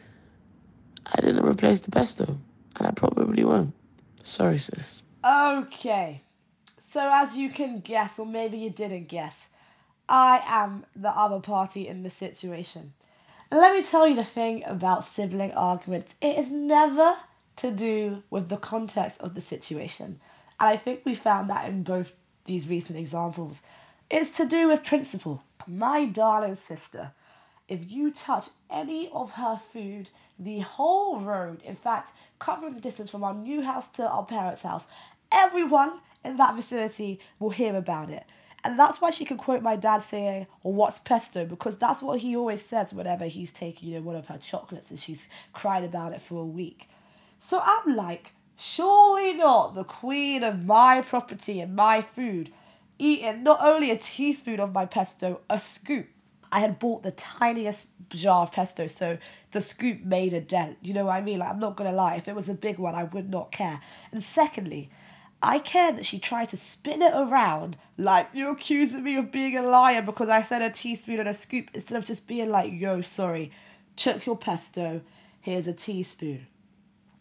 I 1.06 1.20
didn't 1.20 1.44
replace 1.44 1.80
the 1.80 1.90
pesto, 1.90 2.38
and 2.78 2.86
I 2.86 2.90
probably 2.92 3.44
won't. 3.44 3.74
Sorry, 4.22 4.58
sis. 4.58 5.02
Okay. 5.24 6.22
So, 6.78 7.10
as 7.12 7.36
you 7.36 7.50
can 7.50 7.80
guess, 7.80 8.18
or 8.18 8.26
maybe 8.26 8.58
you 8.58 8.70
didn't 8.70 9.08
guess, 9.08 9.48
I 10.08 10.42
am 10.44 10.86
the 10.96 11.10
other 11.10 11.40
party 11.40 11.86
in 11.86 12.02
the 12.02 12.10
situation. 12.10 12.94
And 13.50 13.60
let 13.60 13.74
me 13.74 13.82
tell 13.82 14.06
you 14.06 14.14
the 14.14 14.24
thing 14.24 14.64
about 14.64 15.04
sibling 15.04 15.52
arguments 15.52 16.14
it 16.20 16.38
is 16.38 16.50
never 16.50 17.16
to 17.56 17.70
do 17.70 18.22
with 18.30 18.48
the 18.48 18.56
context 18.56 19.20
of 19.20 19.34
the 19.34 19.40
situation. 19.40 20.20
And 20.58 20.68
I 20.68 20.76
think 20.76 21.02
we 21.04 21.14
found 21.14 21.50
that 21.50 21.68
in 21.68 21.82
both 21.82 22.12
these 22.44 22.68
recent 22.68 22.98
examples. 22.98 23.62
It's 24.10 24.36
to 24.36 24.46
do 24.46 24.68
with 24.68 24.84
principle. 24.84 25.44
My 25.66 26.04
darling 26.06 26.56
sister, 26.56 27.12
if 27.70 27.90
you 27.90 28.12
touch 28.12 28.48
any 28.68 29.08
of 29.12 29.32
her 29.32 29.58
food, 29.72 30.10
the 30.38 30.58
whole 30.58 31.20
road, 31.20 31.62
in 31.62 31.76
fact, 31.76 32.10
covering 32.38 32.74
the 32.74 32.80
distance 32.80 33.10
from 33.10 33.22
our 33.22 33.32
new 33.32 33.62
house 33.62 33.88
to 33.92 34.06
our 34.06 34.24
parents' 34.24 34.62
house, 34.62 34.88
everyone 35.30 36.00
in 36.24 36.36
that 36.36 36.56
vicinity 36.56 37.20
will 37.38 37.50
hear 37.50 37.76
about 37.76 38.10
it. 38.10 38.24
And 38.64 38.78
that's 38.78 39.00
why 39.00 39.10
she 39.10 39.24
can 39.24 39.38
quote 39.38 39.62
my 39.62 39.76
dad 39.76 40.02
saying, 40.02 40.46
what's 40.62 40.98
pesto? 40.98 41.46
Because 41.46 41.78
that's 41.78 42.02
what 42.02 42.18
he 42.18 42.36
always 42.36 42.60
says 42.62 42.92
whenever 42.92 43.24
he's 43.26 43.52
taking, 43.52 43.88
you 43.88 43.94
know, 43.94 44.02
one 44.02 44.16
of 44.16 44.26
her 44.26 44.36
chocolates 44.36 44.90
and 44.90 44.98
she's 44.98 45.28
cried 45.52 45.84
about 45.84 46.12
it 46.12 46.20
for 46.20 46.42
a 46.42 46.44
week. 46.44 46.88
So 47.38 47.62
I'm 47.64 47.96
like, 47.96 48.32
surely 48.58 49.32
not 49.32 49.74
the 49.74 49.84
queen 49.84 50.42
of 50.42 50.66
my 50.66 51.00
property 51.00 51.60
and 51.60 51.74
my 51.74 52.02
food 52.02 52.52
eating 52.98 53.42
not 53.42 53.60
only 53.62 53.90
a 53.90 53.96
teaspoon 53.96 54.60
of 54.60 54.74
my 54.74 54.84
pesto, 54.84 55.40
a 55.48 55.58
scoop. 55.58 56.08
I 56.52 56.60
had 56.60 56.78
bought 56.78 57.02
the 57.02 57.12
tiniest 57.12 57.86
jar 58.10 58.42
of 58.42 58.52
pesto, 58.52 58.86
so 58.86 59.18
the 59.52 59.60
scoop 59.60 60.02
made 60.02 60.32
a 60.32 60.40
dent. 60.40 60.78
You 60.82 60.94
know 60.94 61.06
what 61.06 61.14
I 61.14 61.20
mean? 61.20 61.38
Like, 61.38 61.50
I'm 61.50 61.60
not 61.60 61.76
gonna 61.76 61.92
lie, 61.92 62.16
if 62.16 62.28
it 62.28 62.34
was 62.34 62.48
a 62.48 62.54
big 62.54 62.78
one, 62.78 62.94
I 62.94 63.04
would 63.04 63.30
not 63.30 63.52
care. 63.52 63.80
And 64.10 64.22
secondly, 64.22 64.90
I 65.42 65.58
care 65.58 65.92
that 65.92 66.04
she 66.04 66.18
tried 66.18 66.50
to 66.50 66.56
spin 66.56 67.00
it 67.00 67.12
around 67.14 67.76
like 67.96 68.28
you're 68.32 68.52
accusing 68.52 69.02
me 69.02 69.16
of 69.16 69.32
being 69.32 69.56
a 69.56 69.62
liar 69.62 70.02
because 70.02 70.28
I 70.28 70.42
said 70.42 70.60
a 70.60 70.70
teaspoon 70.70 71.18
and 71.18 71.28
a 71.28 71.34
scoop 71.34 71.70
instead 71.72 71.96
of 71.96 72.04
just 72.04 72.28
being 72.28 72.50
like, 72.50 72.72
yo, 72.72 73.00
sorry, 73.00 73.50
took 73.96 74.26
your 74.26 74.36
pesto, 74.36 75.00
here's 75.40 75.66
a 75.66 75.72
teaspoon. 75.72 76.46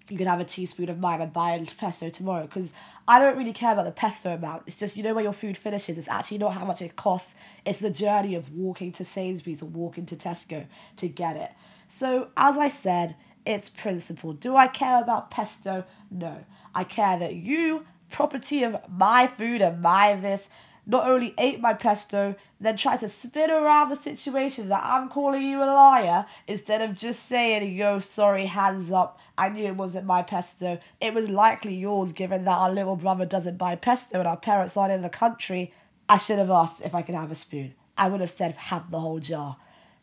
You 0.09 0.17
can 0.17 0.27
have 0.27 0.39
a 0.39 0.45
teaspoon 0.45 0.89
of 0.89 0.99
mine 0.99 1.21
and 1.21 1.31
buy 1.31 1.51
a 1.51 1.65
pesto 1.65 2.09
tomorrow 2.09 2.43
because 2.43 2.73
I 3.07 3.19
don't 3.19 3.37
really 3.37 3.53
care 3.53 3.73
about 3.73 3.85
the 3.85 3.91
pesto 3.91 4.33
amount. 4.33 4.63
It's 4.67 4.79
just, 4.79 4.97
you 4.97 5.03
know, 5.03 5.13
where 5.13 5.23
your 5.23 5.33
food 5.33 5.57
finishes, 5.57 5.97
it's 5.97 6.07
actually 6.07 6.39
not 6.39 6.53
how 6.53 6.65
much 6.65 6.81
it 6.81 6.95
costs. 6.95 7.35
It's 7.65 7.79
the 7.79 7.89
journey 7.89 8.35
of 8.35 8.51
walking 8.53 8.91
to 8.93 9.05
Sainsbury's 9.05 9.61
or 9.61 9.67
walking 9.67 10.05
to 10.07 10.15
Tesco 10.15 10.65
to 10.97 11.07
get 11.07 11.35
it. 11.35 11.51
So, 11.87 12.29
as 12.37 12.57
I 12.57 12.69
said, 12.69 13.15
it's 13.45 13.69
principle. 13.69 14.33
Do 14.33 14.55
I 14.55 14.67
care 14.67 15.01
about 15.01 15.31
pesto? 15.31 15.85
No. 16.11 16.45
I 16.75 16.83
care 16.83 17.17
that 17.17 17.35
you, 17.35 17.85
property 18.11 18.63
of 18.63 18.77
my 18.89 19.27
food 19.27 19.61
and 19.61 19.81
my 19.81 20.15
this, 20.15 20.49
not 20.89 21.07
only 21.07 21.35
ate 21.37 21.61
my 21.61 21.75
pesto, 21.75 22.35
then 22.59 22.75
tried 22.75 22.99
to 22.99 23.07
spin 23.07 23.51
around 23.51 23.89
the 23.89 23.95
situation 23.95 24.69
that 24.69 24.81
I'm 24.83 25.07
calling 25.07 25.43
you 25.43 25.61
a 25.61 25.65
liar 25.65 26.25
instead 26.47 26.81
of 26.81 26.95
just 26.95 27.27
saying, 27.27 27.77
yo, 27.77 27.99
sorry, 27.99 28.47
hands 28.47 28.91
up. 28.91 29.19
I 29.37 29.49
knew 29.49 29.65
it 29.65 29.75
wasn't 29.75 30.07
my 30.07 30.23
pesto. 30.23 30.79
It 30.99 31.13
was 31.13 31.29
likely 31.29 31.75
yours, 31.75 32.11
given 32.11 32.43
that 32.45 32.57
our 32.57 32.71
little 32.71 32.95
brother 32.95 33.27
doesn't 33.27 33.59
buy 33.59 33.75
pesto 33.75 34.17
and 34.17 34.27
our 34.27 34.35
parents 34.35 34.75
aren't 34.75 34.91
in 34.91 35.03
the 35.03 35.09
country. 35.09 35.71
I 36.09 36.17
should 36.17 36.39
have 36.39 36.49
asked 36.49 36.81
if 36.83 36.95
I 36.95 37.03
could 37.03 37.13
have 37.13 37.29
a 37.29 37.35
spoon. 37.35 37.75
I 37.95 38.09
would 38.09 38.21
have 38.21 38.31
said, 38.31 38.55
have 38.55 38.89
the 38.89 38.99
whole 38.99 39.19
jar. 39.19 39.57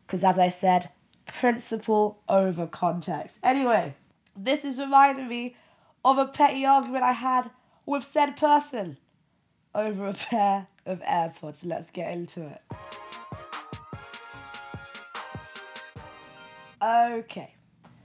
Because 0.07 0.23
as 0.23 0.39
I 0.39 0.51
said, 0.51 0.91
principle 1.27 2.23
over 2.29 2.69
context. 2.69 3.41
Anyway, 3.43 3.97
this 4.37 4.65
is 4.65 4.79
reminding 4.79 5.27
me 5.27 5.57
of 6.05 6.17
a 6.17 6.27
petty 6.27 6.65
argument 6.65 7.03
I 7.03 7.11
had 7.11 7.51
with 7.85 8.05
said 8.05 8.37
person 8.37 8.99
over 9.77 10.09
a 10.09 10.15
pair 10.15 10.67
of 10.87 11.01
AirPods. 11.03 11.65
Let's 11.65 11.91
get 11.91 12.13
into 12.13 12.47
it. 12.47 12.63
Okay. 16.83 17.53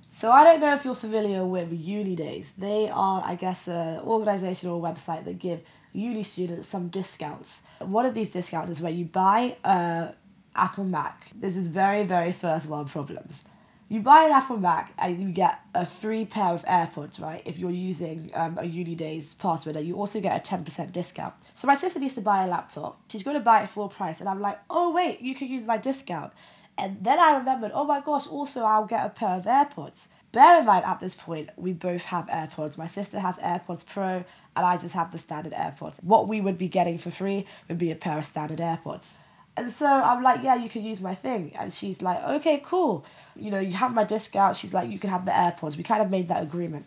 So 0.10 0.32
I 0.32 0.44
don't 0.44 0.60
know 0.60 0.76
if 0.76 0.86
you're 0.86 0.94
familiar 0.94 1.46
with 1.46 1.72
UNiDAYS. 1.72 2.56
They 2.58 2.90
are, 2.90 3.24
I 3.26 3.36
guess, 3.36 3.68
an 3.68 4.02
organisation 4.02 4.70
or 4.70 4.78
a 4.78 4.94
website 4.94 5.24
that 5.26 5.40
give 5.40 5.62
uni 5.94 6.24
students 6.24 6.68
some 6.68 6.90
discounts. 6.90 7.64
One 7.80 8.06
of 8.06 8.14
these 8.14 8.30
discounts 8.32 8.70
is 8.70 8.82
where 8.82 8.92
you 8.92 9.06
buy 9.06 9.56
a 9.64 10.14
Apple 10.56 10.84
Mac. 10.84 11.32
This 11.34 11.56
is 11.56 11.70
very, 11.70 12.04
very 12.04 12.34
first 12.34 12.68
world 12.68 12.90
problems. 12.90 13.46
You 13.92 14.00
buy 14.00 14.24
an 14.24 14.32
Apple 14.32 14.56
Mac 14.56 14.94
and 14.98 15.22
you 15.22 15.34
get 15.34 15.60
a 15.76 15.86
free 15.86 16.24
pair 16.24 16.54
of 16.54 16.64
AirPods, 16.64 17.22
right? 17.22 17.42
If 17.44 17.60
you're 17.60 17.72
using 17.72 18.32
um, 18.34 18.58
a 18.58 18.62
UNiDAYS 18.62 19.38
password, 19.38 19.76
and 19.76 19.86
you 19.86 19.96
also 19.96 20.22
get 20.22 20.50
a 20.50 20.56
10% 20.56 20.94
discount. 20.94 21.34
So 21.56 21.68
my 21.68 21.76
sister 21.76 22.00
needs 22.00 22.16
to 22.16 22.22
buy 22.22 22.46
a 22.46 22.48
laptop. 22.48 23.02
She's 23.10 23.22
going 23.22 23.36
to 23.36 23.44
buy 23.44 23.64
it 23.64 23.70
full 23.70 23.90
price. 23.90 24.22
And 24.22 24.30
I'm 24.30 24.40
like, 24.40 24.60
oh, 24.70 24.94
wait, 24.94 25.20
you 25.20 25.36
can 25.36 25.50
use 25.50 25.66
my 25.66 25.76
discount. 25.76 26.32
And 26.78 27.04
then 27.04 27.20
I 27.20 27.36
remembered, 27.36 27.72
oh 27.74 27.84
my 27.84 28.00
gosh, 28.00 28.28
also 28.28 28.62
I'll 28.62 28.86
get 28.86 29.06
a 29.06 29.10
pair 29.10 29.32
of 29.32 29.44
AirPods. 29.44 30.08
Bear 30.32 30.62
in 30.62 30.66
mind, 30.66 30.86
at 30.86 31.02
this 31.02 31.14
point, 31.14 31.50
we 31.58 31.74
both 31.74 32.06
have 32.06 32.28
AirPods. 32.28 32.78
My 32.78 32.88
sister 32.88 33.20
has 33.20 33.36
AirPods 33.40 33.86
Pro, 33.86 34.24
and 34.56 34.66
I 34.66 34.78
just 34.78 34.96
have 34.96 35.12
the 35.12 35.18
standard 35.18 35.52
AirPods. 35.52 36.02
What 36.02 36.30
we 36.30 36.40
would 36.40 36.58
be 36.58 36.70
getting 36.70 36.98
for 36.98 37.12
free 37.12 37.46
would 37.68 37.78
be 37.78 37.92
a 37.92 37.96
pair 37.98 38.18
of 38.18 38.24
standard 38.24 38.60
AirPods. 38.60 39.16
And 39.58 39.70
so 39.70 39.86
I'm 39.86 40.24
like, 40.24 40.44
yeah, 40.44 40.56
you 40.56 40.70
can 40.70 40.84
use 40.84 41.02
my 41.02 41.14
thing. 41.14 41.52
And 41.60 41.74
she's 41.74 42.02
like, 42.02 42.24
okay, 42.24 42.62
cool. 42.64 43.06
You 43.36 43.52
know, 43.52 43.60
you 43.60 43.74
have 43.74 43.94
my 43.94 44.06
discount. 44.06 44.56
She's 44.56 44.74
like, 44.74 44.90
you 44.90 44.98
can 44.98 45.10
have 45.10 45.26
the 45.26 45.32
AirPods. 45.32 45.76
We 45.76 45.84
kind 45.84 46.02
of 46.02 46.10
made 46.10 46.30
that 46.30 46.44
agreement. 46.44 46.86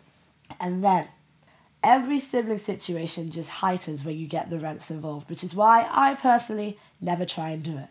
And 0.59 0.83
then 0.83 1.07
every 1.83 2.19
sibling 2.19 2.57
situation 2.57 3.29
just 3.29 3.49
heightens 3.49 4.03
when 4.03 4.17
you 4.17 4.27
get 4.27 4.49
the 4.49 4.59
rents 4.59 4.89
involved, 4.89 5.29
which 5.29 5.43
is 5.43 5.53
why 5.53 5.87
I 5.91 6.15
personally 6.15 6.79
never 6.99 7.25
try 7.25 7.49
and 7.49 7.63
do 7.63 7.77
it. 7.77 7.89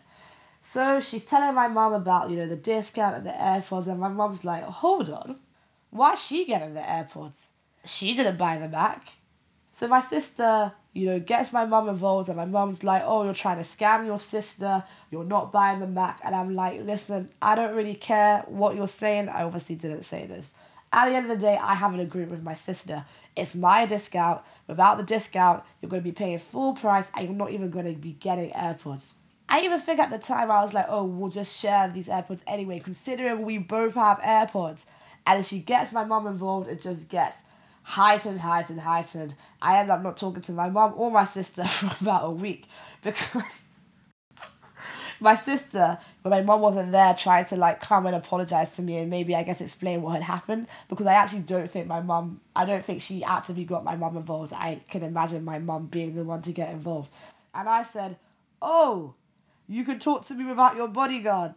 So 0.61 0.99
she's 0.99 1.25
telling 1.25 1.55
my 1.55 1.67
mom 1.67 1.93
about, 1.93 2.29
you 2.29 2.37
know, 2.37 2.47
the 2.47 2.55
discount 2.55 3.15
and 3.15 3.25
the 3.25 3.31
AirPods, 3.31 3.87
and 3.87 3.99
my 3.99 4.09
mom's 4.09 4.43
like, 4.43 4.63
hold 4.63 5.09
on, 5.09 5.37
why's 5.91 6.21
she 6.21 6.43
getting 6.43 6.73
the 6.73 6.81
AirPods? 6.81 7.49
She 7.85 8.15
didn't 8.15 8.37
buy 8.37 8.57
them 8.57 8.71
back. 8.71 9.09
So 9.75 9.89
my 9.89 9.99
sister, 9.99 10.71
you 10.93 11.07
know, 11.07 11.19
gets 11.19 11.51
my 11.51 11.65
mum 11.65 11.89
involved, 11.89 12.29
and 12.29 12.37
my 12.37 12.45
mum's 12.45 12.81
like, 12.81 13.03
"Oh, 13.05 13.25
you're 13.25 13.33
trying 13.33 13.57
to 13.57 13.63
scam 13.63 14.05
your 14.05 14.21
sister. 14.21 14.85
You're 15.11 15.25
not 15.25 15.51
buying 15.51 15.79
the 15.79 15.85
Mac." 15.85 16.21
And 16.23 16.33
I'm 16.33 16.55
like, 16.55 16.79
"Listen, 16.79 17.29
I 17.41 17.55
don't 17.55 17.75
really 17.75 17.95
care 17.95 18.45
what 18.47 18.77
you're 18.77 18.87
saying. 18.87 19.27
I 19.27 19.43
obviously 19.43 19.75
didn't 19.75 20.03
say 20.03 20.27
this. 20.27 20.53
At 20.93 21.09
the 21.09 21.15
end 21.15 21.29
of 21.29 21.37
the 21.37 21.45
day, 21.45 21.57
I 21.61 21.75
have 21.75 21.93
an 21.93 21.99
agreement 21.99 22.31
with 22.31 22.41
my 22.41 22.53
sister. 22.53 23.03
It's 23.35 23.53
my 23.53 23.85
discount. 23.85 24.43
Without 24.65 24.97
the 24.97 25.03
discount, 25.03 25.61
you're 25.81 25.89
going 25.89 26.01
to 26.01 26.09
be 26.09 26.13
paying 26.13 26.39
full 26.39 26.73
price, 26.73 27.11
and 27.13 27.27
you're 27.27 27.35
not 27.35 27.51
even 27.51 27.69
going 27.69 27.93
to 27.93 27.99
be 27.99 28.13
getting 28.13 28.51
AirPods." 28.51 29.15
I 29.49 29.59
even 29.59 29.81
think 29.81 29.99
at 29.99 30.09
the 30.09 30.19
time 30.19 30.49
I 30.49 30.61
was 30.61 30.73
like, 30.73 30.85
"Oh, 30.87 31.03
we'll 31.03 31.29
just 31.29 31.53
share 31.53 31.89
these 31.89 32.07
AirPods 32.07 32.43
anyway, 32.47 32.79
considering 32.79 33.41
we 33.41 33.57
both 33.57 33.95
have 33.95 34.19
AirPods." 34.19 34.85
And 35.27 35.41
if 35.41 35.47
she 35.47 35.59
gets 35.59 35.91
my 35.91 36.05
mum 36.05 36.27
involved, 36.27 36.69
it 36.69 36.81
just 36.81 37.09
gets 37.09 37.43
heightened, 37.85 38.39
heightened, 38.39 38.79
heightened. 38.79 39.35
I 39.61 39.79
end 39.79 39.91
up 39.91 40.01
not 40.01 40.17
talking 40.17 40.41
to 40.43 40.51
my 40.51 40.69
mom 40.69 40.93
or 40.97 41.11
my 41.11 41.23
sister 41.23 41.63
for 41.67 41.95
about 42.01 42.25
a 42.25 42.31
week 42.31 42.65
because 43.03 43.69
my 45.19 45.35
sister, 45.35 45.99
when 46.23 46.31
my 46.31 46.41
mom 46.41 46.61
wasn't 46.61 46.91
there, 46.91 47.13
tried 47.13 47.47
to 47.49 47.55
like 47.55 47.79
come 47.79 48.07
and 48.07 48.15
apologize 48.15 48.75
to 48.77 48.81
me 48.81 48.97
and 48.97 49.11
maybe 49.11 49.35
I 49.35 49.43
guess 49.43 49.61
explain 49.61 50.01
what 50.01 50.13
had 50.13 50.23
happened 50.23 50.67
because 50.89 51.05
I 51.05 51.13
actually 51.13 51.41
don't 51.41 51.69
think 51.69 51.85
my 51.85 52.01
mom, 52.01 52.41
I 52.55 52.65
don't 52.65 52.83
think 52.83 53.03
she 53.03 53.23
actively 53.23 53.65
got 53.65 53.83
my 53.83 53.95
mom 53.95 54.17
involved. 54.17 54.51
I 54.51 54.81
can 54.89 55.03
imagine 55.03 55.45
my 55.45 55.59
mom 55.59 55.85
being 55.85 56.15
the 56.15 56.23
one 56.23 56.41
to 56.41 56.51
get 56.51 56.71
involved. 56.71 57.11
And 57.53 57.69
I 57.69 57.83
said, 57.83 58.17
Oh, 58.63 59.13
you 59.67 59.85
can 59.85 59.99
talk 59.99 60.25
to 60.25 60.33
me 60.33 60.43
without 60.43 60.75
your 60.75 60.87
bodyguard. 60.87 61.53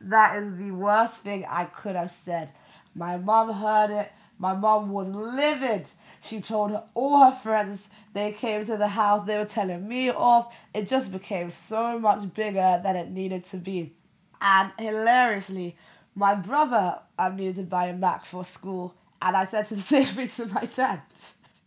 That 0.00 0.42
is 0.42 0.58
the 0.58 0.72
worst 0.72 1.22
thing 1.22 1.44
I 1.48 1.66
could 1.66 1.94
have 1.94 2.10
said. 2.10 2.50
My 2.96 3.16
mom 3.16 3.52
heard 3.52 3.90
it 3.90 4.12
my 4.38 4.54
mom 4.54 4.90
was 4.90 5.08
livid. 5.08 5.88
She 6.20 6.40
told 6.40 6.70
her, 6.70 6.84
all 6.94 7.30
her 7.30 7.36
friends, 7.36 7.88
they 8.12 8.32
came 8.32 8.64
to 8.64 8.76
the 8.76 8.88
house, 8.88 9.24
they 9.24 9.38
were 9.38 9.44
telling 9.44 9.86
me 9.86 10.10
off. 10.10 10.54
It 10.74 10.88
just 10.88 11.12
became 11.12 11.50
so 11.50 11.98
much 11.98 12.32
bigger 12.34 12.80
than 12.82 12.96
it 12.96 13.10
needed 13.10 13.44
to 13.46 13.56
be. 13.56 13.94
And 14.40 14.72
hilariously, 14.78 15.76
my 16.14 16.34
brother 16.34 17.00
I 17.18 17.30
needed 17.30 17.56
to 17.56 17.62
buy 17.62 17.86
a 17.86 17.96
Mac 17.96 18.24
for 18.24 18.44
school, 18.44 18.94
and 19.20 19.36
I 19.36 19.44
said 19.44 19.66
to 19.66 19.76
save 19.80 20.18
it 20.18 20.30
to 20.30 20.46
my 20.46 20.64
dad. 20.64 21.02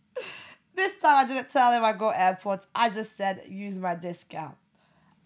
this 0.74 0.96
time 0.98 1.26
I 1.26 1.28
didn't 1.28 1.50
tell 1.50 1.72
him 1.72 1.84
I 1.84 1.92
got 1.92 2.14
AirPods, 2.14 2.66
I 2.74 2.90
just 2.90 3.16
said 3.16 3.42
use 3.48 3.78
my 3.78 3.94
discount. 3.94 4.56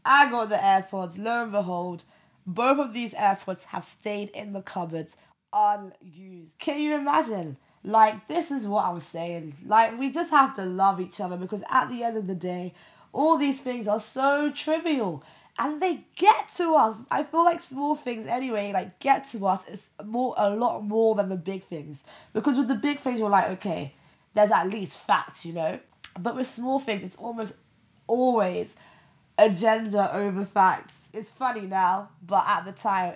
I 0.04 0.30
got 0.30 0.48
the 0.48 0.56
AirPods, 0.56 1.18
lo 1.18 1.42
and 1.42 1.52
behold, 1.52 2.04
both 2.46 2.78
of 2.78 2.92
these 2.92 3.12
AirPods 3.14 3.64
have 3.66 3.84
stayed 3.84 4.30
in 4.30 4.52
the 4.52 4.62
cupboards 4.62 5.16
unused. 5.56 6.58
Can 6.58 6.80
you 6.80 6.94
imagine? 6.94 7.56
Like, 7.82 8.26
this 8.26 8.50
is 8.50 8.66
what 8.66 8.84
I'm 8.84 9.00
saying. 9.00 9.56
Like, 9.64 9.98
we 9.98 10.10
just 10.10 10.30
have 10.30 10.54
to 10.56 10.64
love 10.64 11.00
each 11.00 11.20
other 11.20 11.36
because 11.36 11.62
at 11.70 11.88
the 11.88 12.02
end 12.02 12.16
of 12.16 12.26
the 12.26 12.34
day, 12.34 12.74
all 13.12 13.38
these 13.38 13.60
things 13.60 13.88
are 13.88 14.00
so 14.00 14.50
trivial 14.50 15.22
and 15.58 15.80
they 15.80 16.04
get 16.16 16.52
to 16.56 16.74
us. 16.74 16.98
I 17.10 17.22
feel 17.22 17.44
like 17.44 17.60
small 17.60 17.96
things 17.96 18.26
anyway, 18.26 18.72
like 18.72 18.98
get 18.98 19.26
to 19.28 19.46
us 19.46 19.66
is 19.68 19.90
more 20.04 20.34
a 20.36 20.50
lot 20.50 20.84
more 20.84 21.14
than 21.14 21.28
the 21.28 21.36
big 21.36 21.64
things. 21.64 22.02
Because 22.32 22.58
with 22.58 22.68
the 22.68 22.74
big 22.74 23.00
things 23.00 23.20
you're 23.20 23.30
like, 23.30 23.50
okay, 23.52 23.94
there's 24.34 24.50
at 24.50 24.68
least 24.68 24.98
facts, 24.98 25.46
you 25.46 25.54
know? 25.54 25.80
But 26.18 26.36
with 26.36 26.46
small 26.46 26.78
things 26.78 27.04
it's 27.04 27.16
almost 27.16 27.60
always 28.06 28.76
agenda 29.38 30.14
over 30.14 30.44
facts. 30.44 31.08
It's 31.14 31.30
funny 31.30 31.62
now, 31.62 32.10
but 32.26 32.44
at 32.46 32.64
the 32.64 32.72
time 32.72 33.14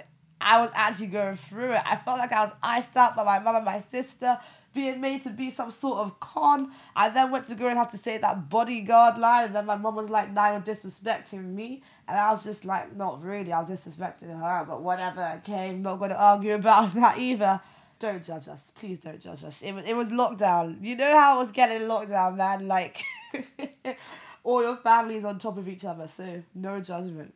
I 0.50 0.60
was 0.60 0.72
actually 0.74 1.06
going 1.06 1.36
through 1.36 1.74
it. 1.74 1.82
I 1.86 1.94
felt 1.94 2.18
like 2.18 2.32
I 2.32 2.44
was 2.44 2.52
iced 2.60 2.96
out 2.96 3.14
by 3.14 3.22
my 3.22 3.38
mum 3.38 3.54
and 3.54 3.64
my 3.64 3.78
sister, 3.78 4.36
being 4.74 5.00
made 5.00 5.22
to 5.22 5.30
be 5.30 5.48
some 5.48 5.70
sort 5.70 5.98
of 5.98 6.18
con. 6.18 6.72
I 6.96 7.08
then 7.08 7.30
went 7.30 7.44
to 7.44 7.54
go 7.54 7.68
and 7.68 7.78
have 7.78 7.92
to 7.92 7.96
say 7.96 8.18
that 8.18 8.48
bodyguard 8.48 9.16
line, 9.16 9.44
and 9.44 9.54
then 9.54 9.64
my 9.64 9.76
mum 9.76 9.94
was 9.94 10.10
like, 10.10 10.32
"Now 10.32 10.50
you're 10.50 10.60
disrespecting 10.60 11.54
me," 11.54 11.84
and 12.08 12.18
I 12.18 12.32
was 12.32 12.42
just 12.42 12.64
like, 12.64 12.96
"Not 12.96 13.22
really. 13.22 13.52
I 13.52 13.60
was 13.60 13.70
disrespecting 13.70 14.36
her, 14.40 14.64
but 14.66 14.82
whatever. 14.82 15.34
Okay, 15.36 15.70
I'm 15.70 15.82
not 15.82 16.00
going 16.00 16.10
to 16.10 16.20
argue 16.20 16.54
about 16.54 16.94
that 16.94 17.18
either." 17.18 17.60
Don't 18.00 18.24
judge 18.24 18.48
us, 18.48 18.72
please. 18.76 18.98
Don't 18.98 19.20
judge 19.20 19.44
us. 19.44 19.62
It 19.62 19.70
was 19.72 19.84
it 19.84 19.94
was 19.94 20.10
lockdown. 20.10 20.82
You 20.82 20.96
know 20.96 21.16
how 21.16 21.36
I 21.36 21.38
was 21.38 21.52
getting 21.52 21.86
lockdown, 21.86 22.34
man. 22.34 22.66
Like, 22.66 23.04
all 24.42 24.62
your 24.62 24.78
families 24.78 25.24
on 25.24 25.38
top 25.38 25.58
of 25.58 25.68
each 25.68 25.84
other, 25.84 26.08
so 26.08 26.42
no 26.56 26.80
judgment. 26.80 27.34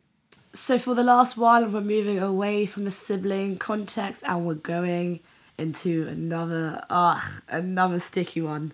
So 0.55 0.79
for 0.79 0.95
the 0.95 1.03
last 1.03 1.35
while, 1.35 1.67
we're 1.67 1.81
moving 1.81 2.17
away 2.17 2.65
from 2.65 2.85
the 2.85 2.91
sibling 2.91 3.57
context 3.57 4.23
and 4.25 4.45
we're 4.45 4.53
going 4.53 5.19
into 5.57 6.07
another, 6.07 6.81
ah, 6.89 7.41
another 7.49 7.99
sticky 7.99 8.39
one. 8.39 8.71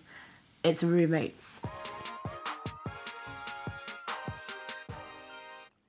It's 0.63 0.83
roommates. 0.83 1.59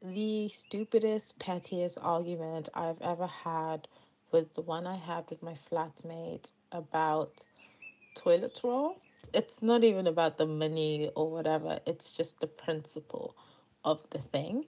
The 0.02 0.49
stupidest, 0.49 1.38
pettiest 1.38 1.99
argument 2.00 2.70
I've 2.72 3.02
ever 3.02 3.26
had 3.26 3.87
was 4.30 4.49
the 4.49 4.62
one 4.62 4.87
I 4.87 4.96
had 4.96 5.28
with 5.28 5.42
my 5.42 5.58
flatmate 5.70 6.52
about 6.72 7.32
toilet 8.14 8.58
roll. 8.64 8.96
It's 9.34 9.61
not 9.61 9.84
even 9.84 10.06
about 10.06 10.38
the 10.38 10.46
money 10.46 11.11
or 11.14 11.30
whatever, 11.30 11.80
it's 11.84 12.14
just 12.14 12.40
the 12.40 12.46
principle 12.46 13.37
of 13.84 14.00
the 14.08 14.20
thing 14.20 14.64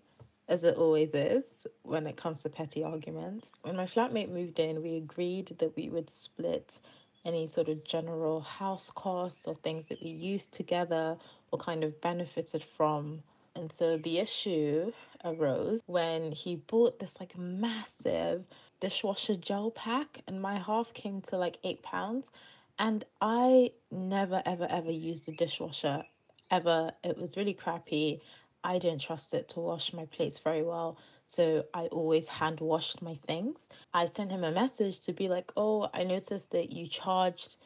as 0.49 0.65
it 0.65 0.77
always 0.77 1.15
is 1.15 1.67
when 1.83 2.07
it 2.07 2.17
comes 2.17 2.43
to 2.43 2.49
petty 2.49 2.85
arguments. 2.85 3.53
When 3.63 3.77
my 3.77 3.87
flatmate 3.87 4.31
moved 4.31 4.59
in, 4.59 4.83
we 4.83 4.97
agreed 4.97 5.57
that 5.59 5.77
we 5.77 5.89
would 5.89 6.11
split 6.11 6.79
any 7.25 7.47
sort 7.47 7.69
of 7.69 7.85
general 7.85 8.41
house 8.41 8.91
costs 8.95 9.47
or 9.47 9.55
things 9.55 9.87
that 9.87 10.03
we 10.03 10.11
used 10.11 10.53
together 10.53 11.17
or 11.51 11.59
kind 11.59 11.83
of 11.83 11.99
benefited 12.01 12.63
from. 12.63 13.23
And 13.57 13.73
so 13.73 13.97
the 13.97 14.19
issue 14.19 14.93
arose 15.25 15.81
when 15.87 16.33
he 16.33 16.57
bought 16.57 16.99
this 16.99 17.19
like 17.21 17.37
massive 17.39 18.45
dishwasher 18.81 19.37
gel 19.37 19.71
pack, 19.71 20.21
and 20.27 20.43
my 20.43 20.59
half 20.59 20.93
came 20.93 21.23
to 21.23 21.39
like 21.39 21.57
eight 21.65 21.83
pounds. 21.83 22.31
And 22.79 23.05
I 23.21 23.71
never, 23.91 24.43
ever, 24.45 24.67
ever 24.69 24.91
used 24.91 25.29
a 25.29 25.33
dishwasher 25.33 26.03
ever. 26.51 26.93
It 27.03 27.17
was 27.17 27.37
really 27.37 27.55
crappy. 27.55 28.21
I 28.65 28.79
didn't 28.79 29.03
trust 29.03 29.35
it 29.35 29.49
to 29.51 29.61
wash 29.61 29.93
my 29.93 30.07
plates 30.07 30.39
very 30.39 30.63
well. 30.63 30.97
So 31.27 31.65
I 31.75 31.87
always 31.87 32.27
hand 32.27 32.61
washed 32.61 33.03
my 33.03 33.19
things. 33.27 33.69
I 33.93 34.07
sent 34.07 34.33
him 34.33 34.43
a 34.43 34.51
message 34.51 35.01
to 35.01 35.13
be 35.13 35.29
like, 35.29 35.53
oh, 35.57 35.89
I 35.95 36.05
noticed 36.05 36.51
that 36.51 36.73
you 36.73 36.89
charged 36.89 37.57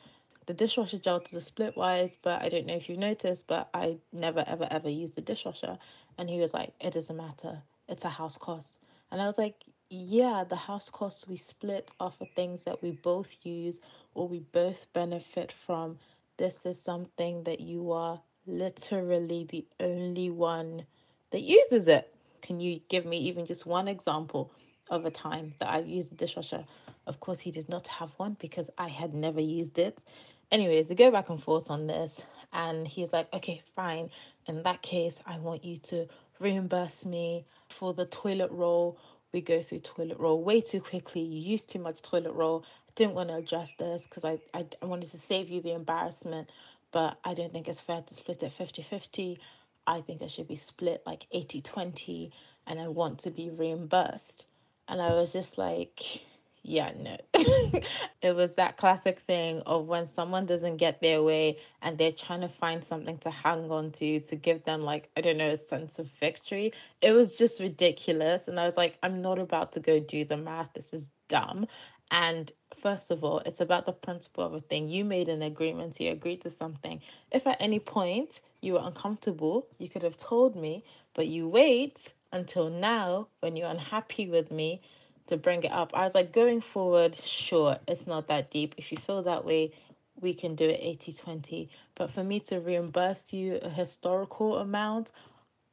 the 0.46 0.54
dishwasher 0.54 0.98
gel 0.98 1.20
to 1.20 1.34
the 1.34 1.40
Splitwise, 1.40 2.16
but 2.22 2.42
I 2.42 2.48
don't 2.48 2.66
know 2.66 2.74
if 2.74 2.88
you've 2.88 2.98
noticed, 2.98 3.46
but 3.46 3.68
I 3.74 3.98
never, 4.12 4.42
ever, 4.46 4.66
ever 4.70 4.88
used 4.88 5.14
the 5.14 5.20
dishwasher. 5.20 5.78
And 6.18 6.28
he 6.28 6.40
was 6.40 6.52
like, 6.54 6.72
it 6.80 6.94
doesn't 6.94 7.16
matter. 7.16 7.62
It's 7.88 8.04
a 8.04 8.08
house 8.08 8.38
cost. 8.38 8.78
And 9.10 9.20
I 9.20 9.26
was 9.26 9.38
like, 9.38 9.54
yeah, 9.90 10.44
the 10.48 10.56
house 10.56 10.90
costs 10.90 11.28
we 11.28 11.36
split 11.36 11.92
are 12.00 12.10
for 12.10 12.26
things 12.34 12.64
that 12.64 12.82
we 12.82 12.90
both 12.92 13.36
use 13.42 13.80
or 14.14 14.26
we 14.26 14.40
both 14.40 14.86
benefit 14.92 15.52
from. 15.52 15.98
This 16.38 16.66
is 16.66 16.80
something 16.80 17.44
that 17.44 17.60
you 17.60 17.92
are 17.92 18.20
literally 18.48 19.46
the 19.48 19.64
only 19.80 20.30
one 20.30 20.86
that 21.30 21.40
uses 21.40 21.88
it. 21.88 22.12
Can 22.42 22.60
you 22.60 22.80
give 22.88 23.04
me 23.04 23.18
even 23.18 23.46
just 23.46 23.66
one 23.66 23.88
example 23.88 24.50
of 24.90 25.04
a 25.04 25.10
time 25.10 25.54
that 25.60 25.68
I've 25.68 25.86
used 25.86 26.12
a 26.12 26.16
dishwasher? 26.16 26.64
Of 27.06 27.20
course, 27.20 27.40
he 27.40 27.50
did 27.50 27.68
not 27.68 27.86
have 27.88 28.10
one 28.16 28.36
because 28.40 28.70
I 28.78 28.88
had 28.88 29.14
never 29.14 29.40
used 29.40 29.78
it. 29.78 30.04
Anyways, 30.50 30.88
we 30.88 30.96
go 30.96 31.10
back 31.10 31.28
and 31.28 31.42
forth 31.42 31.70
on 31.70 31.86
this, 31.86 32.22
and 32.54 32.88
he's 32.88 33.12
like, 33.12 33.32
okay, 33.34 33.62
fine. 33.76 34.10
In 34.46 34.62
that 34.62 34.80
case, 34.80 35.20
I 35.26 35.38
want 35.38 35.64
you 35.64 35.76
to 35.76 36.06
reimburse 36.38 37.04
me 37.04 37.44
for 37.68 37.92
the 37.92 38.06
toilet 38.06 38.50
roll. 38.50 38.98
We 39.32 39.42
go 39.42 39.60
through 39.60 39.80
toilet 39.80 40.18
roll 40.18 40.42
way 40.42 40.62
too 40.62 40.80
quickly. 40.80 41.20
You 41.20 41.40
use 41.40 41.64
too 41.64 41.78
much 41.80 42.00
toilet 42.00 42.32
roll. 42.32 42.64
I 42.88 42.92
didn't 42.94 43.14
want 43.14 43.28
to 43.28 43.36
address 43.36 43.74
this 43.78 44.04
because 44.04 44.24
I, 44.24 44.38
I, 44.54 44.64
I 44.80 44.86
wanted 44.86 45.10
to 45.10 45.18
save 45.18 45.50
you 45.50 45.60
the 45.60 45.72
embarrassment, 45.74 46.48
but 46.92 47.18
I 47.24 47.34
don't 47.34 47.52
think 47.52 47.68
it's 47.68 47.80
fair 47.80 48.02
to 48.02 48.14
split 48.14 48.42
it 48.42 48.52
50 48.52 48.82
50. 48.82 49.38
I 49.86 50.00
think 50.02 50.20
it 50.22 50.30
should 50.30 50.48
be 50.48 50.56
split 50.56 51.02
like 51.06 51.26
80 51.32 51.62
20 51.62 52.30
and 52.66 52.80
I 52.80 52.88
want 52.88 53.18
to 53.20 53.30
be 53.30 53.50
reimbursed. 53.50 54.44
And 54.88 55.00
I 55.00 55.14
was 55.14 55.32
just 55.32 55.58
like, 55.58 56.22
yeah, 56.62 56.92
no. 56.98 57.16
it 58.22 58.34
was 58.34 58.56
that 58.56 58.76
classic 58.76 59.20
thing 59.20 59.62
of 59.66 59.86
when 59.86 60.04
someone 60.06 60.46
doesn't 60.46 60.76
get 60.76 61.00
their 61.00 61.22
way 61.22 61.56
and 61.82 61.96
they're 61.96 62.12
trying 62.12 62.42
to 62.42 62.48
find 62.48 62.84
something 62.84 63.18
to 63.18 63.30
hang 63.30 63.70
on 63.70 63.90
to 63.92 64.20
to 64.20 64.36
give 64.36 64.64
them, 64.64 64.82
like, 64.82 65.08
I 65.16 65.20
don't 65.22 65.38
know, 65.38 65.50
a 65.50 65.56
sense 65.56 65.98
of 65.98 66.08
victory. 66.20 66.72
It 67.00 67.12
was 67.12 67.36
just 67.36 67.60
ridiculous. 67.60 68.48
And 68.48 68.60
I 68.60 68.64
was 68.64 68.76
like, 68.76 68.98
I'm 69.02 69.22
not 69.22 69.38
about 69.38 69.72
to 69.72 69.80
go 69.80 70.00
do 70.00 70.24
the 70.24 70.36
math. 70.36 70.72
This 70.74 70.92
is 70.92 71.10
dumb. 71.28 71.66
And 72.10 72.50
first 72.76 73.10
of 73.10 73.24
all, 73.24 73.40
it's 73.40 73.60
about 73.60 73.86
the 73.86 73.92
principle 73.92 74.44
of 74.44 74.54
a 74.54 74.60
thing. 74.60 74.88
You 74.88 75.04
made 75.04 75.28
an 75.28 75.42
agreement, 75.42 76.00
you 76.00 76.10
agreed 76.10 76.42
to 76.42 76.50
something. 76.50 77.00
If 77.30 77.46
at 77.46 77.60
any 77.60 77.78
point 77.78 78.40
you 78.60 78.74
were 78.74 78.82
uncomfortable, 78.82 79.66
you 79.78 79.88
could 79.88 80.02
have 80.02 80.16
told 80.16 80.56
me, 80.56 80.84
but 81.14 81.26
you 81.26 81.48
wait 81.48 82.12
until 82.32 82.70
now 82.70 83.28
when 83.40 83.56
you're 83.56 83.70
unhappy 83.70 84.28
with 84.28 84.50
me 84.50 84.80
to 85.26 85.36
bring 85.36 85.62
it 85.62 85.72
up. 85.72 85.90
I 85.94 86.04
was 86.04 86.14
like, 86.14 86.32
going 86.32 86.60
forward, 86.60 87.14
sure, 87.14 87.78
it's 87.86 88.06
not 88.06 88.28
that 88.28 88.50
deep. 88.50 88.74
If 88.78 88.90
you 88.90 88.98
feel 88.98 89.22
that 89.22 89.44
way, 89.44 89.72
we 90.20 90.34
can 90.34 90.54
do 90.54 90.64
it 90.64 90.80
80 90.82 91.12
20. 91.12 91.70
But 91.94 92.10
for 92.10 92.24
me 92.24 92.40
to 92.40 92.60
reimburse 92.60 93.32
you 93.32 93.56
a 93.62 93.68
historical 93.68 94.58
amount 94.58 95.12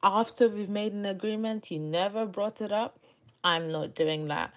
after 0.03 0.47
we've 0.47 0.69
made 0.69 0.93
an 0.93 1.05
agreement, 1.05 1.71
you 1.71 1.79
never 1.79 2.25
brought 2.27 2.61
it 2.61 2.71
up, 2.71 2.99
I'm 3.43 3.71
not 3.71 3.95
doing 3.95 4.27
that. 4.27 4.53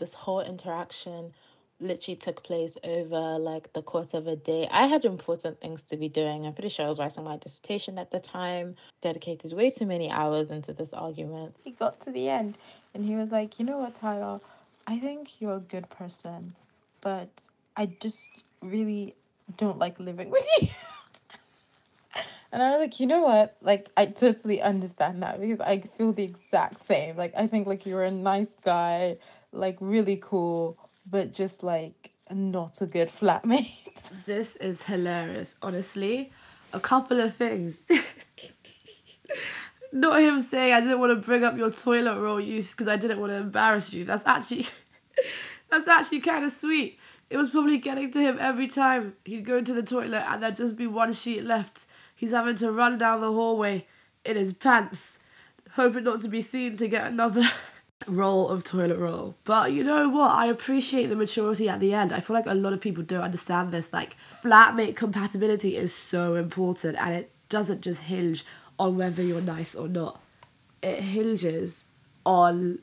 This 0.00 0.14
whole 0.14 0.40
interaction 0.40 1.34
literally 1.78 2.16
took 2.16 2.42
place 2.42 2.78
over 2.82 3.38
like 3.38 3.72
the 3.74 3.82
course 3.82 4.14
of 4.14 4.26
a 4.26 4.34
day. 4.34 4.66
I 4.70 4.86
had 4.86 5.04
important 5.04 5.60
things 5.60 5.82
to 5.84 5.96
be 5.98 6.08
doing. 6.08 6.46
I'm 6.46 6.54
pretty 6.54 6.70
sure 6.70 6.86
I 6.86 6.88
was 6.88 6.98
writing 6.98 7.22
my 7.22 7.36
dissertation 7.36 7.98
at 7.98 8.10
the 8.10 8.18
time, 8.18 8.76
dedicated 9.02 9.52
way 9.52 9.68
too 9.70 9.84
many 9.84 10.10
hours 10.10 10.50
into 10.50 10.72
this 10.72 10.94
argument. 10.94 11.54
He 11.64 11.72
got 11.72 12.00
to 12.02 12.10
the 12.10 12.30
end 12.30 12.56
and 12.94 13.04
he 13.04 13.14
was 13.14 13.30
like, 13.30 13.58
You 13.58 13.66
know 13.66 13.78
what, 13.78 13.94
Tyler? 13.94 14.40
I 14.86 14.98
think 14.98 15.40
you're 15.40 15.56
a 15.56 15.60
good 15.60 15.90
person, 15.90 16.54
but 17.02 17.28
I 17.76 17.86
just 18.00 18.44
really 18.62 19.14
don't 19.58 19.78
like 19.78 20.00
living 20.00 20.30
with 20.36 20.46
you. 20.62 20.68
and 22.52 22.62
I 22.62 22.70
was 22.70 22.80
like, 22.80 23.00
you 23.00 23.06
know 23.06 23.22
what? 23.22 23.56
Like, 23.60 23.90
I 23.98 24.06
totally 24.06 24.62
understand 24.62 25.22
that 25.22 25.40
because 25.40 25.60
I 25.60 25.80
feel 25.80 26.12
the 26.12 26.24
exact 26.24 26.80
same. 26.80 27.16
Like, 27.16 27.34
I 27.36 27.46
think 27.46 27.66
like 27.66 27.86
you're 27.86 28.04
a 28.04 28.10
nice 28.10 28.54
guy, 28.64 29.18
like 29.52 29.76
really 29.80 30.18
cool, 30.22 30.78
but 31.08 31.32
just 31.32 31.62
like 31.62 32.12
not 32.30 32.80
a 32.80 32.86
good 32.86 33.08
flatmate. 33.08 33.88
This 34.26 34.56
is 34.56 34.84
hilarious, 34.84 35.56
honestly. 35.62 36.30
A 36.72 36.78
couple 36.78 37.20
of 37.20 37.34
things. 37.34 37.84
Not 39.92 40.20
him 40.20 40.40
saying 40.40 40.72
I 40.72 40.80
didn't 40.80 41.00
want 41.00 41.20
to 41.20 41.26
bring 41.26 41.42
up 41.42 41.56
your 41.56 41.70
toilet 41.70 42.20
roll 42.20 42.40
use 42.40 42.72
because 42.72 42.86
I 42.86 42.96
didn't 42.96 43.18
want 43.18 43.32
to 43.32 43.38
embarrass 43.38 43.92
you. 43.92 44.04
That's 44.04 44.24
actually 44.26 44.66
that's 45.70 45.88
actually 45.88 46.20
kind 46.20 46.44
of 46.44 46.52
sweet. 46.52 46.98
It 47.28 47.36
was 47.36 47.50
probably 47.50 47.78
getting 47.78 48.10
to 48.12 48.20
him 48.20 48.38
every 48.40 48.68
time 48.68 49.14
he'd 49.24 49.44
go 49.44 49.60
to 49.60 49.72
the 49.72 49.82
toilet 49.82 50.24
and 50.28 50.42
there'd 50.42 50.56
just 50.56 50.76
be 50.76 50.86
one 50.86 51.12
sheet 51.12 51.44
left. 51.44 51.86
He's 52.14 52.30
having 52.30 52.56
to 52.56 52.70
run 52.70 52.98
down 52.98 53.20
the 53.20 53.32
hallway 53.32 53.86
in 54.24 54.36
his 54.36 54.52
pants, 54.52 55.18
hoping 55.72 56.04
not 56.04 56.20
to 56.20 56.28
be 56.28 56.42
seen 56.42 56.76
to 56.76 56.86
get 56.86 57.06
another 57.06 57.42
roll 58.06 58.48
of 58.48 58.64
toilet 58.64 58.98
roll. 58.98 59.36
But 59.44 59.72
you 59.72 59.84
know 59.84 60.08
what? 60.08 60.30
I 60.30 60.46
appreciate 60.46 61.06
the 61.06 61.16
maturity 61.16 61.68
at 61.68 61.80
the 61.80 61.94
end. 61.94 62.12
I 62.12 62.20
feel 62.20 62.34
like 62.34 62.46
a 62.46 62.54
lot 62.54 62.72
of 62.72 62.80
people 62.80 63.02
don't 63.02 63.22
understand 63.22 63.72
this. 63.72 63.92
Like, 63.92 64.16
flatmate 64.42 64.96
compatibility 64.96 65.76
is 65.76 65.94
so 65.94 66.34
important 66.34 66.96
and 66.98 67.14
it 67.14 67.32
doesn't 67.48 67.82
just 67.82 68.04
hinge 68.04 68.44
on 68.78 68.96
whether 68.96 69.22
you're 69.22 69.40
nice 69.40 69.74
or 69.74 69.88
not. 69.88 70.20
It 70.82 71.02
hinges 71.02 71.86
on 72.24 72.78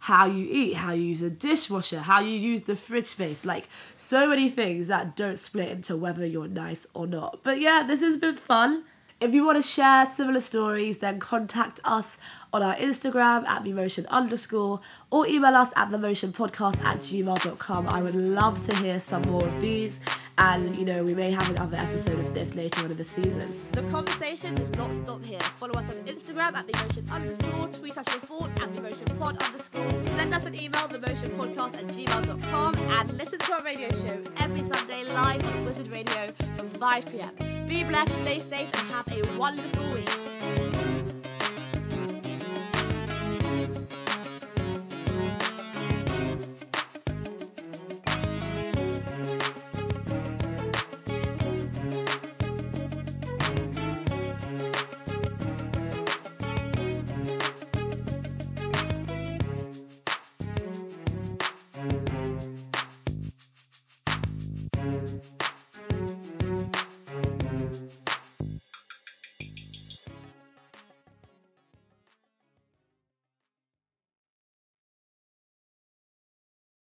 how 0.00 0.26
you 0.26 0.46
eat, 0.48 0.74
how 0.74 0.92
you 0.92 1.02
use 1.02 1.20
a 1.20 1.28
dishwasher, 1.28 2.00
how 2.00 2.20
you 2.20 2.38
use 2.38 2.62
the 2.62 2.74
fridge 2.74 3.06
space, 3.06 3.44
like 3.44 3.68
so 3.96 4.28
many 4.28 4.48
things 4.48 4.86
that 4.86 5.14
don't 5.14 5.38
split 5.38 5.68
into 5.68 5.94
whether 5.94 6.24
you're 6.24 6.48
nice 6.48 6.86
or 6.94 7.06
not. 7.06 7.40
But 7.42 7.60
yeah, 7.60 7.84
this 7.86 8.00
has 8.00 8.16
been 8.16 8.36
fun. 8.36 8.84
If 9.20 9.34
you 9.34 9.44
want 9.44 9.62
to 9.62 9.68
share 9.68 10.06
similar 10.06 10.40
stories, 10.40 10.98
then 10.98 11.20
contact 11.20 11.78
us 11.84 12.16
on 12.54 12.62
our 12.62 12.74
Instagram 12.76 13.46
at 13.46 13.64
themotion 13.64 14.08
underscore 14.08 14.80
or 15.10 15.26
email 15.26 15.54
us 15.54 15.72
at 15.76 15.90
themotionpodcast 15.90 16.82
at 16.82 16.98
gmail.com. 17.00 17.86
I 17.86 18.00
would 18.00 18.14
love 18.14 18.64
to 18.66 18.74
hear 18.76 18.98
some 18.98 19.20
more 19.22 19.46
of 19.46 19.60
these 19.60 20.00
and 20.38 20.74
you 20.74 20.86
know 20.86 21.04
we 21.04 21.14
may 21.14 21.30
have 21.30 21.50
another 21.50 21.76
episode 21.76 22.18
of 22.18 22.32
this 22.32 22.54
later 22.54 22.82
on 22.82 22.90
in 22.90 22.96
the 22.96 23.04
season. 23.04 23.54
The 23.72 23.82
conversation 23.84 24.54
does 24.54 24.70
not 24.72 24.90
stop 24.90 25.22
here. 25.22 25.40
Follow 25.40 25.74
us 25.74 25.90
on 25.90 25.96
Instagram 26.06 26.54
at 26.54 26.66
themotion 26.66 27.12
underscore, 27.12 27.68
tweet 27.68 27.98
us 27.98 28.06
your 28.08 28.20
thoughts 28.20 28.62
at 28.62 28.72
themotionpod 28.72 29.46
underscore, 29.46 29.90
send 30.16 30.34
us 30.34 30.46
an 30.46 30.54
email 30.54 30.88
themotionpodcast 30.88 31.74
at 31.74 31.86
gmail.com 31.88 32.74
and 32.74 33.18
listen 33.18 33.38
to 33.38 33.52
our 33.52 33.62
radio 33.62 33.90
show 33.90 34.22
Radio 36.00 36.32
from 36.56 36.70
5pm. 36.70 37.68
Be 37.68 37.84
blessed, 37.84 38.10
stay 38.22 38.40
safe 38.40 38.70
and 38.72 38.88
have 38.88 39.06
a 39.12 39.38
wonderful 39.38 39.84
week. 39.92 40.79